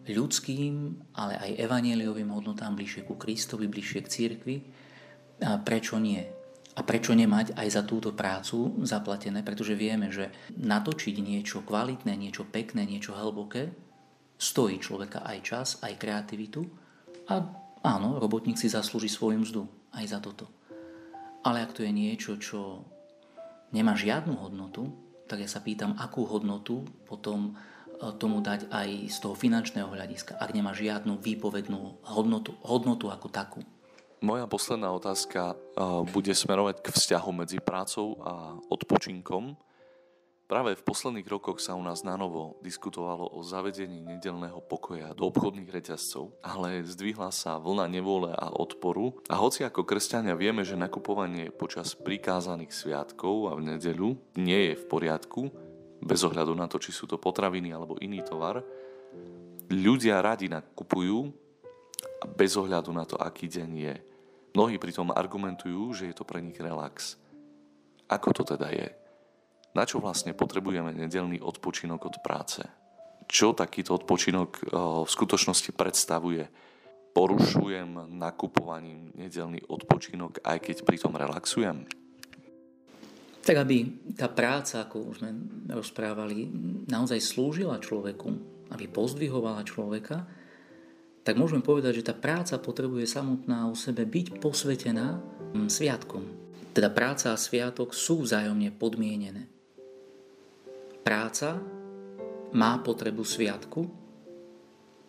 ľudským, 0.09 0.75
ale 1.17 1.37
aj 1.41 1.61
evanieliovým 1.65 2.29
hodnotám, 2.33 2.77
bližšie 2.77 3.09
ku 3.09 3.17
Kristovi, 3.17 3.69
bližšie 3.69 4.01
k 4.05 4.13
církvi, 4.13 4.57
prečo 5.65 5.97
nie? 5.97 6.44
A 6.75 6.83
prečo 6.83 7.15
nemať 7.15 7.55
aj 7.55 7.69
za 7.71 7.83
túto 7.87 8.11
prácu 8.11 8.83
zaplatené? 8.83 9.47
Pretože 9.47 9.79
vieme, 9.79 10.11
že 10.11 10.35
natočiť 10.59 11.23
niečo 11.23 11.63
kvalitné, 11.63 12.19
niečo 12.19 12.43
pekné, 12.43 12.83
niečo 12.83 13.15
hlboké 13.15 13.71
stojí 14.35 14.83
človeka 14.83 15.23
aj 15.23 15.39
čas, 15.41 15.69
aj 15.81 15.95
kreativitu 15.95 16.67
a 17.31 17.35
áno, 17.87 18.19
robotník 18.19 18.59
si 18.59 18.67
zaslúži 18.67 19.07
svoju 19.07 19.39
mzdu 19.47 19.63
aj 19.95 20.05
za 20.11 20.19
toto. 20.19 20.51
Ale 21.45 21.63
ak 21.63 21.77
to 21.77 21.87
je 21.87 21.93
niečo, 21.93 22.37
čo 22.41 22.83
nemá 23.71 23.95
žiadnu 23.95 24.35
hodnotu, 24.35 24.91
tak 25.31 25.45
ja 25.45 25.49
sa 25.49 25.65
pýtam, 25.65 25.97
akú 25.97 26.29
hodnotu 26.29 26.85
potom 27.09 27.53
e, 27.53 28.13
tomu 28.21 28.45
dať 28.45 28.69
aj 28.69 28.89
z 29.09 29.17
toho 29.21 29.33
finančného 29.37 29.89
hľadiska, 29.89 30.37
ak 30.37 30.51
nemá 30.53 30.77
žiadnu 30.77 31.21
výpovednú 31.21 32.05
hodnotu, 32.05 32.57
hodnotu 32.61 33.09
ako 33.09 33.29
takú. 33.33 33.61
Moja 34.25 34.49
posledná 34.49 34.89
otázka 34.89 35.53
e, 35.53 35.57
bude 36.09 36.33
smerovať 36.33 36.81
k 36.81 36.97
vzťahu 36.97 37.31
medzi 37.45 37.61
prácou 37.61 38.17
a 38.25 38.57
odpočinkom. 38.73 39.53
Práve 40.49 40.81
v 40.81 40.81
posledných 40.81 41.29
rokoch 41.29 41.61
sa 41.61 41.77
u 41.77 41.85
nás 41.85 42.01
na 42.09 42.17
novo 42.17 42.57
diskutovalo 42.65 43.29
o 43.37 43.45
zavedení 43.45 44.01
nedelného 44.01 44.65
pokoja 44.65 45.13
do 45.13 45.29
obchodných 45.29 45.69
reťazcov, 45.69 46.41
ale 46.41 46.81
zdvihla 46.89 47.29
sa 47.37 47.61
vlna 47.61 47.85
nevôle 47.93 48.33
a 48.33 48.49
odporu 48.49 49.13
a 49.29 49.37
hoci 49.37 49.61
ako 49.61 49.85
kresťania 49.85 50.33
vieme, 50.33 50.65
že 50.65 50.81
nakupovanie 50.81 51.53
počas 51.53 51.93
prikázaných 51.93 52.73
sviatkov 52.73 53.53
a 53.53 53.61
v 53.61 53.77
nedeľu 53.77 54.17
nie 54.41 54.73
je 54.73 54.75
v 54.81 54.85
poriadku, 54.89 55.53
bez 56.01 56.25
ohľadu 56.25 56.57
na 56.57 56.65
to, 56.65 56.81
či 56.81 56.97
sú 56.97 57.05
to 57.05 57.21
potraviny 57.21 57.77
alebo 57.77 58.01
iný 58.01 58.25
tovar, 58.25 58.65
ľudia 59.69 60.25
radi 60.25 60.49
nakupujú 60.49 61.29
a 62.21 62.25
bez 62.25 62.57
ohľadu 62.57 62.89
na 62.89 63.05
to, 63.05 63.21
aký 63.21 63.53
deň 63.53 63.71
je. 63.77 64.14
Mnohí 64.55 64.79
pritom 64.79 65.11
argumentujú, 65.11 65.93
že 65.93 66.11
je 66.11 66.15
to 66.15 66.23
pre 66.23 66.39
nich 66.39 66.57
relax. 66.57 67.19
Ako 68.07 68.31
to 68.31 68.47
teda 68.47 68.71
je? 68.71 68.89
na 69.75 69.83
čo 69.83 69.99
vlastne 69.99 70.33
potrebujeme 70.33 70.95
nedelný 70.95 71.43
odpočinok 71.43 72.01
od 72.07 72.17
práce. 72.23 72.63
Čo 73.27 73.53
takýto 73.53 73.99
odpočinok 73.99 74.51
eh, 74.55 74.65
v 75.05 75.11
skutočnosti 75.11 75.75
predstavuje? 75.75 76.47
Porušujem 77.15 78.11
nakupovaním 78.11 79.15
nedelný 79.15 79.63
odpočinok, 79.71 80.43
aj 80.43 80.59
keď 80.59 80.77
pritom 80.83 81.15
relaxujem? 81.15 81.87
Tak 83.45 83.55
aby 83.61 83.87
tá 84.19 84.27
práca, 84.33 84.83
ako 84.83 85.15
už 85.15 85.23
sme 85.23 85.31
rozprávali, 85.69 86.49
naozaj 86.91 87.21
slúžila 87.23 87.79
človeku, 87.79 88.29
aby 88.73 88.91
pozdvihovala 88.91 89.63
človeka, 89.63 90.27
tak 91.25 91.41
môžeme 91.41 91.65
povedať, 91.65 92.05
že 92.05 92.07
tá 92.13 92.15
práca 92.15 92.61
potrebuje 92.61 93.09
samotná 93.09 93.65
u 93.73 93.75
sebe 93.75 94.05
byť 94.05 94.45
posvetená 94.45 95.17
hm, 95.57 95.73
sviatkom. 95.73 96.23
Teda 96.77 96.93
práca 96.93 97.33
a 97.33 97.41
sviatok 97.41 97.97
sú 97.97 98.29
vzájomne 98.29 98.69
podmienené. 98.77 99.49
Práca 101.01 101.57
má 102.53 102.77
potrebu 102.85 103.25
sviatku, 103.25 103.81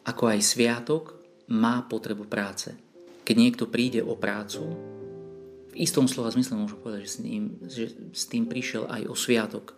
ako 0.08 0.24
aj 0.32 0.40
sviatok 0.40 1.04
má 1.52 1.84
potrebu 1.84 2.30
práce. 2.32 2.72
Keď 3.26 3.36
niekto 3.36 3.66
príde 3.68 4.00
o 4.06 4.16
prácu, 4.16 4.64
v 5.74 5.76
istom 5.76 6.08
slova 6.08 6.32
zmysle 6.32 6.56
môžu 6.56 6.80
povedať, 6.80 7.04
že 7.04 7.12
s, 7.12 7.18
tým, 7.20 7.44
že 7.66 7.84
s 8.14 8.24
tým 8.32 8.48
prišiel 8.48 8.88
aj 8.88 9.02
o 9.12 9.16
sviatok. 9.18 9.76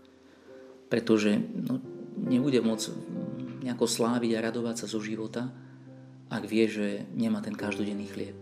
Pretože 0.91 1.39
no, 1.39 1.81
nebude 2.19 2.59
môcť 2.61 2.85
nejako 3.63 3.87
sláviť 3.87 4.31
a 4.37 4.43
radovať 4.51 4.75
sa 4.83 4.87
zo 4.91 4.99
života, 4.99 5.47
ak 6.27 6.43
vie, 6.47 6.65
že 6.67 6.87
nemá 7.15 7.39
ten 7.39 7.55
každodenný 7.55 8.07
chlieb. 8.11 8.35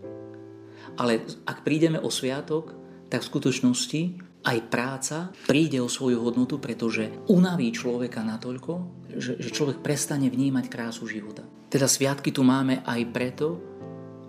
Ale 0.96 1.22
ak 1.44 1.62
prídeme 1.62 2.00
o 2.00 2.10
sviatok, 2.10 2.74
tak 3.06 3.22
v 3.22 3.30
skutočnosti 3.30 4.00
aj 4.46 4.58
práca 4.70 5.16
príde 5.50 5.82
o 5.82 5.90
svoju 5.90 6.22
hodnotu, 6.22 6.62
pretože 6.62 7.10
unaví 7.26 7.74
človeka 7.74 8.22
natoľko, 8.22 8.72
že, 9.10 9.38
že 9.42 9.50
človek 9.50 9.82
prestane 9.82 10.30
vnímať 10.30 10.70
krásu 10.70 11.10
života. 11.10 11.42
Teda 11.66 11.90
sviatky 11.90 12.30
tu 12.30 12.46
máme 12.46 12.86
aj 12.86 13.00
preto, 13.10 13.58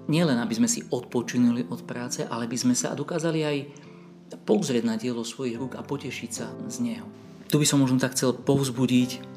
nielen 0.09 0.41
aby 0.41 0.53
sme 0.57 0.69
si 0.69 0.81
odpočinuli 0.89 1.69
od 1.69 1.85
práce, 1.85 2.25
ale 2.25 2.49
by 2.49 2.57
sme 2.57 2.73
sa 2.73 2.97
dokázali 2.97 3.39
aj 3.45 3.57
pozrieť 4.43 4.83
na 4.83 4.97
dielo 4.97 5.21
svojich 5.21 5.55
rúk 5.55 5.77
a 5.77 5.85
potešiť 5.85 6.31
sa 6.33 6.49
z 6.67 6.77
neho. 6.81 7.07
Tu 7.47 7.55
by 7.55 7.65
som 7.67 7.79
možno 7.79 8.01
tak 8.01 8.17
chcel 8.17 8.35
povzbudiť 8.35 9.36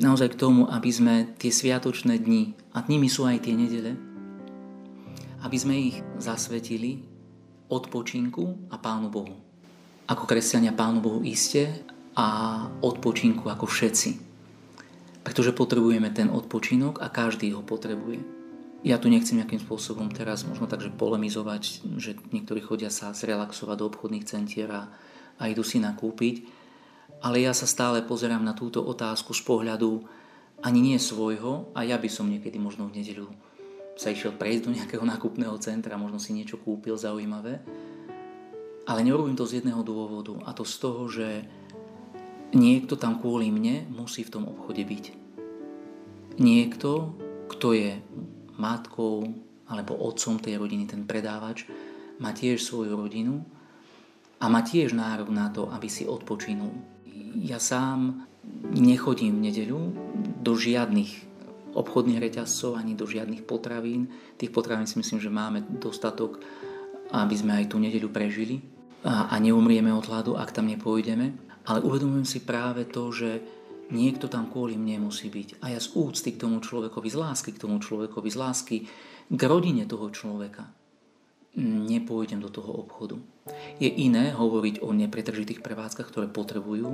naozaj 0.00 0.34
k 0.34 0.40
tomu, 0.40 0.66
aby 0.70 0.90
sme 0.90 1.14
tie 1.38 1.52
sviatočné 1.52 2.18
dni, 2.18 2.56
a 2.74 2.82
nimi 2.86 3.06
sú 3.06 3.26
aj 3.26 3.46
tie 3.46 3.54
nedele, 3.54 3.94
aby 5.44 5.56
sme 5.60 5.74
ich 5.76 5.96
zasvetili 6.16 7.04
odpočinku 7.68 8.70
a 8.72 8.76
Pánu 8.80 9.08
Bohu 9.12 9.44
ako 10.04 10.24
kresťania 10.28 10.76
Pánu 10.76 11.00
Bohu 11.00 11.20
iste 11.24 11.84
a 12.16 12.26
odpočinku 12.84 13.48
ako 13.48 13.64
všetci. 13.64 14.10
Pretože 15.24 15.56
potrebujeme 15.56 16.12
ten 16.12 16.28
odpočinok 16.28 17.00
a 17.00 17.08
každý 17.08 17.56
ho 17.56 17.64
potrebuje. 17.64 18.20
Ja 18.84 19.00
tu 19.00 19.08
nechcem 19.08 19.40
nejakým 19.40 19.64
spôsobom 19.64 20.12
teraz 20.12 20.44
možno 20.44 20.68
takže 20.68 20.92
polemizovať, 20.92 21.88
že 21.96 22.20
niektorí 22.36 22.60
chodia 22.60 22.92
sa 22.92 23.16
zrelaxovať 23.16 23.76
do 23.80 23.88
obchodných 23.88 24.28
centier 24.28 24.68
a, 24.68 24.92
a 25.40 25.48
idú 25.48 25.64
si 25.64 25.80
nakúpiť, 25.80 26.44
ale 27.24 27.40
ja 27.40 27.56
sa 27.56 27.64
stále 27.64 28.04
pozerám 28.04 28.44
na 28.44 28.52
túto 28.52 28.84
otázku 28.84 29.32
z 29.32 29.40
pohľadu 29.48 30.04
ani 30.60 30.80
nie 30.92 30.98
svojho 31.00 31.72
a 31.72 31.80
ja 31.80 31.96
by 31.96 32.08
som 32.12 32.28
niekedy 32.28 32.60
možno 32.60 32.84
v 32.84 33.00
nedeľu 33.00 33.32
sa 33.96 34.12
išiel 34.12 34.36
prejsť 34.36 34.62
do 34.68 34.74
nejakého 34.74 35.04
nákupného 35.06 35.56
centra, 35.62 35.96
možno 35.96 36.20
si 36.20 36.36
niečo 36.36 36.60
kúpil 36.60 36.98
zaujímavé, 36.98 37.62
ale 38.84 39.00
nerobím 39.00 39.38
to 39.38 39.48
z 39.48 39.62
jedného 39.62 39.80
dôvodu 39.86 40.36
a 40.44 40.52
to 40.52 40.66
z 40.66 40.74
toho, 40.82 41.02
že 41.08 41.28
niekto 42.52 43.00
tam 43.00 43.22
kvôli 43.22 43.48
mne 43.48 43.88
musí 43.88 44.26
v 44.26 44.32
tom 44.34 44.44
obchode 44.44 44.84
byť. 44.84 45.04
Niekto, 46.42 46.90
kto 47.48 47.68
je 47.72 48.02
matkou 48.58 49.30
alebo 49.64 49.96
otcom 49.96 50.36
tej 50.42 50.60
rodiny, 50.60 50.84
ten 50.84 51.08
predávač, 51.08 51.64
má 52.20 52.34
tiež 52.34 52.60
svoju 52.60 52.98
rodinu 52.98 53.46
a 54.42 54.50
má 54.50 54.60
tiež 54.60 54.92
nárok 54.92 55.32
na 55.32 55.48
to, 55.48 55.70
aby 55.70 55.88
si 55.88 56.04
odpočinul. 56.04 56.93
Ja 57.40 57.62
sám 57.62 58.26
nechodím 58.74 59.40
v 59.40 59.44
nedeľu 59.50 59.80
do 60.44 60.52
žiadnych 60.54 61.34
obchodných 61.74 62.22
reťazcov 62.22 62.78
ani 62.78 62.94
do 62.94 63.04
žiadnych 63.04 63.42
potravín. 63.42 64.06
Tých 64.38 64.54
potravín 64.54 64.86
si 64.86 64.98
myslím, 65.02 65.18
že 65.18 65.32
máme 65.32 65.66
dostatok, 65.82 66.38
aby 67.10 67.34
sme 67.34 67.58
aj 67.58 67.74
tú 67.74 67.82
nedeľu 67.82 68.14
prežili 68.14 68.62
a, 69.02 69.28
a 69.28 69.34
neumrieme 69.42 69.90
od 69.90 70.06
hladu, 70.06 70.38
ak 70.38 70.54
tam 70.54 70.70
nepôjdeme. 70.70 71.34
Ale 71.66 71.82
uvedomujem 71.82 72.28
si 72.28 72.40
práve 72.46 72.86
to, 72.86 73.10
že 73.10 73.42
niekto 73.90 74.30
tam 74.30 74.46
kvôli 74.48 74.78
mne 74.78 75.10
musí 75.10 75.28
byť. 75.28 75.60
A 75.64 75.74
ja 75.74 75.80
z 75.82 75.92
úcty 75.98 76.36
k 76.36 76.40
tomu 76.46 76.62
človekovi, 76.62 77.08
z 77.10 77.16
lásky 77.18 77.50
k 77.52 77.62
tomu 77.66 77.82
človekovi, 77.82 78.28
z 78.30 78.38
lásky 78.38 78.76
k 79.28 79.40
rodine 79.48 79.84
toho 79.88 80.08
človeka 80.14 80.83
nepôjdem 81.60 82.42
do 82.42 82.50
toho 82.50 82.70
obchodu. 82.82 83.18
Je 83.78 83.86
iné 83.86 84.34
hovoriť 84.34 84.82
o 84.82 84.90
nepretržitých 84.90 85.62
prevádzkach, 85.62 86.08
ktoré 86.10 86.26
potrebujú 86.26 86.90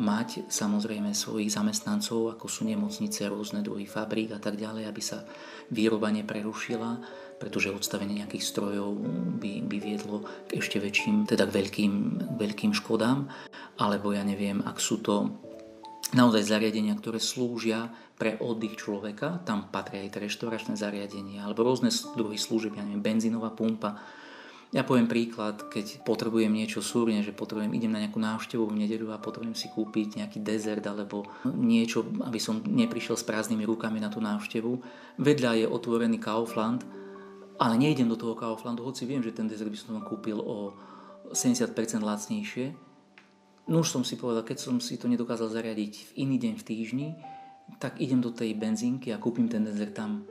mať 0.00 0.48
samozrejme 0.48 1.12
svojich 1.12 1.52
zamestnancov, 1.52 2.32
ako 2.32 2.48
sú 2.48 2.64
nemocnice, 2.64 3.28
rôzne 3.28 3.60
druhy 3.60 3.84
fabrík 3.84 4.32
a 4.32 4.40
tak 4.40 4.56
ďalej, 4.56 4.88
aby 4.88 5.02
sa 5.04 5.28
výroba 5.68 6.08
neprerušila 6.08 7.22
pretože 7.42 7.74
odstavenie 7.74 8.22
nejakých 8.22 8.54
strojov 8.54 9.02
by, 9.42 9.66
by 9.66 9.76
viedlo 9.82 10.22
k 10.46 10.62
ešte 10.62 10.78
väčším, 10.78 11.26
teda 11.26 11.50
k 11.50 11.58
veľkým, 11.58 11.92
veľkým 12.38 12.70
škodám, 12.70 13.26
alebo 13.82 14.14
ja 14.14 14.22
neviem, 14.22 14.62
ak 14.62 14.78
sú 14.78 15.02
to 15.02 15.42
naozaj 16.10 16.42
zariadenia, 16.42 16.98
ktoré 16.98 17.22
slúžia 17.22 17.94
pre 18.18 18.34
oddych 18.42 18.76
človeka, 18.78 19.40
tam 19.46 19.70
patria 19.70 20.02
aj 20.02 20.18
tie 20.18 20.74
zariadenia, 20.74 21.46
alebo 21.46 21.62
rôzne 21.62 21.94
druhy 22.18 22.36
služieb, 22.36 22.74
ja 22.74 22.82
neviem, 22.82 23.02
benzínová 23.02 23.54
pumpa. 23.54 24.02
Ja 24.72 24.88
poviem 24.88 25.04
príklad, 25.04 25.68
keď 25.68 26.00
potrebujem 26.00 26.48
niečo 26.48 26.80
súrne, 26.80 27.20
že 27.20 27.36
potrebujem, 27.36 27.76
idem 27.76 27.92
na 27.92 28.00
nejakú 28.00 28.16
návštevu 28.16 28.72
v 28.72 28.78
nedeľu 28.84 29.12
a 29.12 29.20
potrebujem 29.20 29.52
si 29.52 29.68
kúpiť 29.68 30.24
nejaký 30.24 30.40
dezert 30.40 30.80
alebo 30.88 31.28
niečo, 31.44 32.08
aby 32.24 32.40
som 32.40 32.64
neprišiel 32.64 33.20
s 33.20 33.28
prázdnymi 33.28 33.68
rukami 33.68 34.00
na 34.00 34.08
tú 34.08 34.24
návštevu. 34.24 34.72
Vedľa 35.20 35.60
je 35.60 35.66
otvorený 35.68 36.16
Kaufland, 36.16 36.88
ale 37.60 37.74
nejdem 37.76 38.08
do 38.08 38.16
toho 38.16 38.32
Kauflandu, 38.32 38.80
hoci 38.80 39.04
viem, 39.04 39.20
že 39.20 39.36
ten 39.36 39.44
dezert 39.44 39.68
by 39.68 39.76
som 39.76 39.88
tam 40.00 40.08
kúpil 40.08 40.40
o 40.40 40.72
70% 41.36 41.76
lacnejšie. 42.00 42.91
No 43.70 43.86
už 43.86 43.94
som 43.94 44.02
si 44.02 44.18
povedal, 44.18 44.42
keď 44.42 44.58
som 44.58 44.76
si 44.82 44.98
to 44.98 45.06
nedokázal 45.06 45.46
zariadiť 45.46 45.92
v 46.10 46.12
iný 46.26 46.36
deň 46.42 46.54
v 46.58 46.66
týždni, 46.66 47.08
tak 47.78 48.02
idem 48.02 48.18
do 48.18 48.34
tej 48.34 48.58
benzínky 48.58 49.14
a 49.14 49.22
kúpim 49.22 49.46
ten 49.46 49.62
dezert 49.62 49.94
tam. 49.94 50.26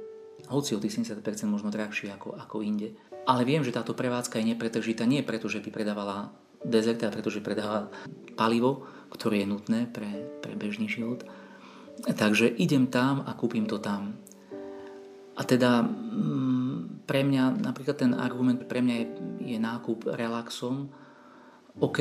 Hoci 0.52 0.76
o 0.76 0.82
tých 0.84 1.00
70% 1.00 1.24
možno 1.48 1.72
drahšie 1.72 2.12
ako, 2.12 2.36
ako 2.36 2.60
inde. 2.60 2.92
Ale 3.24 3.48
viem, 3.48 3.64
že 3.64 3.72
táto 3.72 3.96
prevádzka 3.96 4.42
je 4.42 4.52
nepretržitá 4.52 5.08
nie 5.08 5.24
preto, 5.24 5.48
že 5.48 5.64
by 5.64 5.70
predávala 5.72 6.34
dezert, 6.66 7.00
ale 7.02 7.16
preto, 7.16 7.32
že 7.32 7.46
predáva 7.46 7.88
palivo, 8.36 8.84
ktoré 9.14 9.46
je 9.46 9.48
nutné 9.48 9.80
pre, 9.88 10.28
pre 10.44 10.54
bežný 10.58 10.92
život. 10.92 11.24
Takže 12.02 12.50
idem 12.58 12.90
tam 12.90 13.24
a 13.24 13.32
kúpim 13.38 13.70
to 13.70 13.78
tam. 13.78 14.18
A 15.38 15.42
teda 15.48 15.86
mm, 15.86 17.06
pre 17.08 17.24
mňa, 17.24 17.64
napríklad 17.64 17.98
ten 17.98 18.12
argument 18.14 18.66
pre 18.68 18.84
mňa 18.84 18.96
je, 18.98 19.06
je 19.56 19.58
nákup 19.58 20.10
relaxom, 20.12 20.92
OK, 21.80 22.00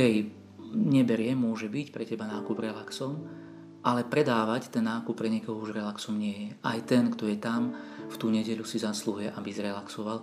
neberie, 0.75 1.35
môže 1.35 1.69
byť 1.71 1.87
pre 1.91 2.05
teba 2.07 2.27
nákup 2.27 2.57
relaxom, 2.57 3.27
ale 3.81 4.05
predávať 4.05 4.69
ten 4.69 4.85
nákup 4.85 5.17
pre 5.17 5.33
niekoho 5.33 5.57
už 5.57 5.73
relaxom 5.73 6.21
nie 6.21 6.37
je. 6.37 6.49
Aj 6.61 6.79
ten, 6.85 7.09
kto 7.09 7.29
je 7.29 7.39
tam, 7.41 7.73
v 8.11 8.17
tú 8.21 8.29
nedeľu 8.29 8.65
si 8.69 8.77
zaslúhuje, 8.77 9.33
aby 9.33 9.51
zrelaxoval 9.51 10.19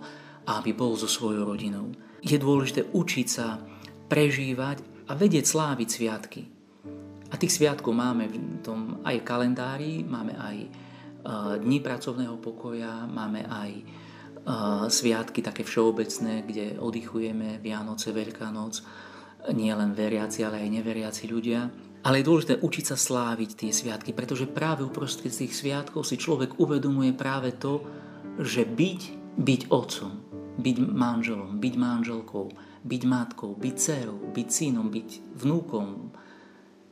a 0.46 0.50
aby 0.62 0.70
bol 0.72 0.94
so 0.94 1.10
svojou 1.10 1.42
rodinou. 1.42 1.90
Je 2.22 2.38
dôležité 2.38 2.86
učiť 2.94 3.26
sa 3.26 3.58
prežívať 4.06 5.08
a 5.10 5.12
vedieť 5.18 5.44
sláviť 5.44 5.88
sviatky. 5.88 6.42
A 7.28 7.34
tých 7.36 7.60
sviatkov 7.60 7.92
máme 7.92 8.24
v 8.30 8.36
tom 8.64 9.04
aj 9.04 9.20
kalendári, 9.20 10.00
máme 10.00 10.32
aj 10.32 10.56
e, 10.64 10.68
dni 11.60 11.78
pracovného 11.84 12.40
pokoja, 12.40 13.04
máme 13.04 13.44
aj 13.44 13.70
e, 13.76 13.82
sviatky 14.88 15.44
také 15.44 15.60
všeobecné, 15.60 16.48
kde 16.48 16.66
oddychujeme 16.80 17.60
Vianoce, 17.60 18.16
Veľká 18.16 18.48
noc, 18.48 18.80
nie 19.54 19.70
len 19.70 19.94
veriaci, 19.94 20.42
ale 20.42 20.60
aj 20.60 20.70
neveriaci 20.82 21.24
ľudia. 21.30 21.70
Ale 22.02 22.22
je 22.22 22.28
dôležité 22.30 22.54
učiť 22.62 22.84
sa 22.94 22.96
sláviť 22.96 23.50
tie 23.58 23.70
sviatky, 23.74 24.14
pretože 24.14 24.46
práve 24.46 24.86
uprostred 24.86 25.34
tých 25.34 25.54
sviatkov 25.54 26.06
si 26.06 26.14
človek 26.14 26.58
uvedomuje 26.62 27.14
práve 27.14 27.54
to, 27.58 27.82
že 28.38 28.62
byť, 28.62 29.00
byť 29.38 29.60
otcom, 29.70 30.12
byť 30.62 30.76
manželom, 30.78 31.58
byť 31.58 31.74
manželkou, 31.74 32.46
byť 32.86 33.02
matkou, 33.02 33.50
byť 33.58 33.74
dcerou, 33.74 34.18
byť 34.30 34.48
synom, 34.48 34.86
byť 34.94 35.08
vnúkom 35.42 36.14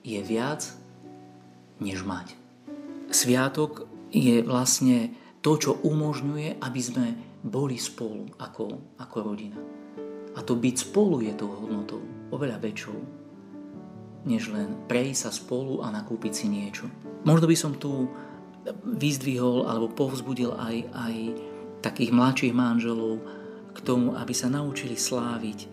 je 0.02 0.20
viac, 0.22 0.66
než 1.78 2.02
mať. 2.02 2.34
Sviatok 3.10 3.86
je 4.10 4.42
vlastne 4.42 5.14
to, 5.38 5.54
čo 5.54 5.78
umožňuje, 5.86 6.58
aby 6.58 6.80
sme 6.82 7.06
boli 7.46 7.78
spolu 7.78 8.26
ako, 8.42 8.98
ako 8.98 9.16
rodina. 9.22 9.58
A 10.34 10.42
to 10.42 10.58
byť 10.58 10.90
spolu 10.90 11.22
je 11.22 11.32
tou 11.38 11.54
hodnotou 11.54 12.15
oveľa 12.32 12.58
väčšou, 12.62 12.98
než 14.26 14.50
len 14.50 14.86
prejsť 14.90 15.20
sa 15.26 15.30
spolu 15.30 15.82
a 15.82 15.90
nakúpiť 15.94 16.32
si 16.34 16.46
niečo. 16.50 16.90
Možno 17.22 17.46
by 17.46 17.56
som 17.58 17.78
tu 17.78 18.10
vyzdvihol 18.82 19.70
alebo 19.70 19.90
povzbudil 19.94 20.54
aj, 20.58 20.76
aj 20.90 21.14
takých 21.86 22.10
mladších 22.10 22.54
manželov 22.54 23.22
k 23.70 23.78
tomu, 23.86 24.18
aby 24.18 24.34
sa 24.34 24.50
naučili 24.50 24.98
sláviť 24.98 25.70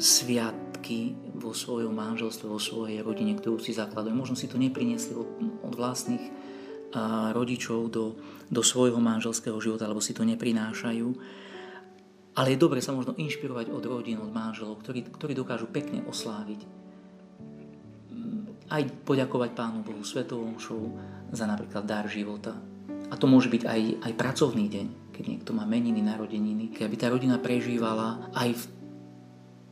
sviatky 0.00 1.12
vo 1.36 1.52
svojom 1.52 1.92
manželstve, 1.92 2.48
vo 2.48 2.56
svojej 2.56 3.04
rodine, 3.04 3.36
ktorú 3.36 3.60
si 3.60 3.76
zakladajú. 3.76 4.14
Možno 4.16 4.38
si 4.38 4.48
to 4.48 4.56
nepriniesli 4.56 5.12
od, 5.12 5.28
od 5.68 5.74
vlastných 5.76 6.24
rodičov 7.32 7.88
do, 7.88 8.16
do 8.52 8.60
svojho 8.60 9.00
manželského 9.00 9.56
života, 9.60 9.88
alebo 9.88 10.04
si 10.04 10.12
to 10.12 10.24
neprinášajú. 10.28 11.08
Ale 12.32 12.56
je 12.56 12.62
dobre 12.62 12.80
sa 12.80 12.96
možno 12.96 13.12
inšpirovať 13.12 13.68
od 13.68 13.84
rodín, 13.84 14.16
od 14.16 14.32
manželov, 14.32 14.80
ktorí, 14.80 15.04
ktorí 15.04 15.36
dokážu 15.36 15.68
pekne 15.68 16.00
osláviť. 16.08 16.64
Aj 18.72 18.82
poďakovať 19.04 19.50
Pánu 19.52 19.84
Bohu 19.84 20.00
Svetovom 20.00 20.56
show 20.56 20.96
za 21.28 21.44
napríklad 21.44 21.84
dar 21.84 22.08
života. 22.08 22.56
A 23.12 23.20
to 23.20 23.28
môže 23.28 23.52
byť 23.52 23.68
aj, 23.68 23.80
aj 24.08 24.12
pracovný 24.16 24.72
deň, 24.72 25.12
keď 25.12 25.24
niekto 25.28 25.52
má 25.52 25.68
meniny, 25.68 26.00
narodeniny, 26.00 26.72
aby 26.80 26.96
tá 26.96 27.12
rodina 27.12 27.36
prežívala 27.36 28.32
aj 28.32 28.56
v 28.56 28.62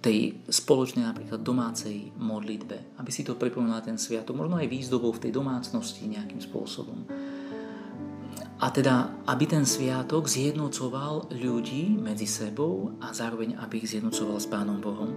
tej 0.01 0.19
spoločnej 0.49 1.05
napríklad 1.05 1.45
domácej 1.45 2.13
modlitbe, 2.17 3.01
aby 3.01 3.11
si 3.13 3.25
to 3.25 3.37
pripomínala 3.37 3.85
ten 3.85 4.01
sviatok, 4.01 4.37
možno 4.37 4.57
aj 4.57 4.69
výzdobou 4.69 5.13
v 5.13 5.29
tej 5.29 5.33
domácnosti 5.33 6.09
nejakým 6.09 6.41
spôsobom 6.41 7.05
a 8.61 8.69
teda, 8.69 9.25
aby 9.25 9.49
ten 9.49 9.65
sviatok 9.65 10.29
zjednocoval 10.29 11.33
ľudí 11.33 11.97
medzi 11.97 12.29
sebou 12.29 12.93
a 13.01 13.09
zároveň, 13.17 13.57
aby 13.57 13.81
ich 13.81 13.97
zjednocoval 13.97 14.37
s 14.37 14.45
Pánom 14.53 14.85
Bohom. 14.85 15.17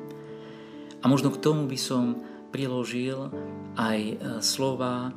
A 1.03 1.11
možno 1.11 1.27
k 1.35 1.43
tomu 1.43 1.67
by 1.67 1.75
som 1.75 2.23
priložil 2.55 3.27
aj 3.75 3.99
e, 3.99 4.15
slova, 4.39 5.11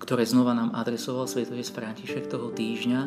ktoré 0.00 0.24
znova 0.24 0.56
nám 0.56 0.72
adresoval 0.72 1.28
Svetotec 1.28 1.68
František 1.68 2.32
toho 2.32 2.48
týždňa 2.48 3.00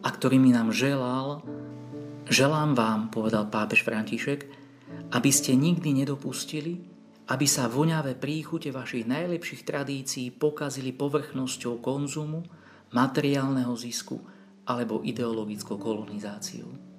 a 0.00 0.08
ktorými 0.08 0.56
nám 0.56 0.72
želal, 0.72 1.44
želám 2.32 2.72
vám, 2.72 3.12
povedal 3.12 3.52
pápež 3.52 3.84
František, 3.84 4.48
aby 5.12 5.28
ste 5.28 5.52
nikdy 5.52 6.00
nedopustili, 6.00 6.80
aby 7.28 7.44
sa 7.44 7.68
voňavé 7.68 8.16
príchute 8.16 8.72
vašich 8.72 9.04
najlepších 9.04 9.68
tradícií 9.68 10.32
pokazili 10.32 10.96
povrchnosťou 10.96 11.84
konzumu, 11.84 12.40
materiálneho 12.90 13.72
zisku 13.78 14.18
alebo 14.66 15.02
ideologickou 15.06 15.78
kolonizáciou. 15.78 16.89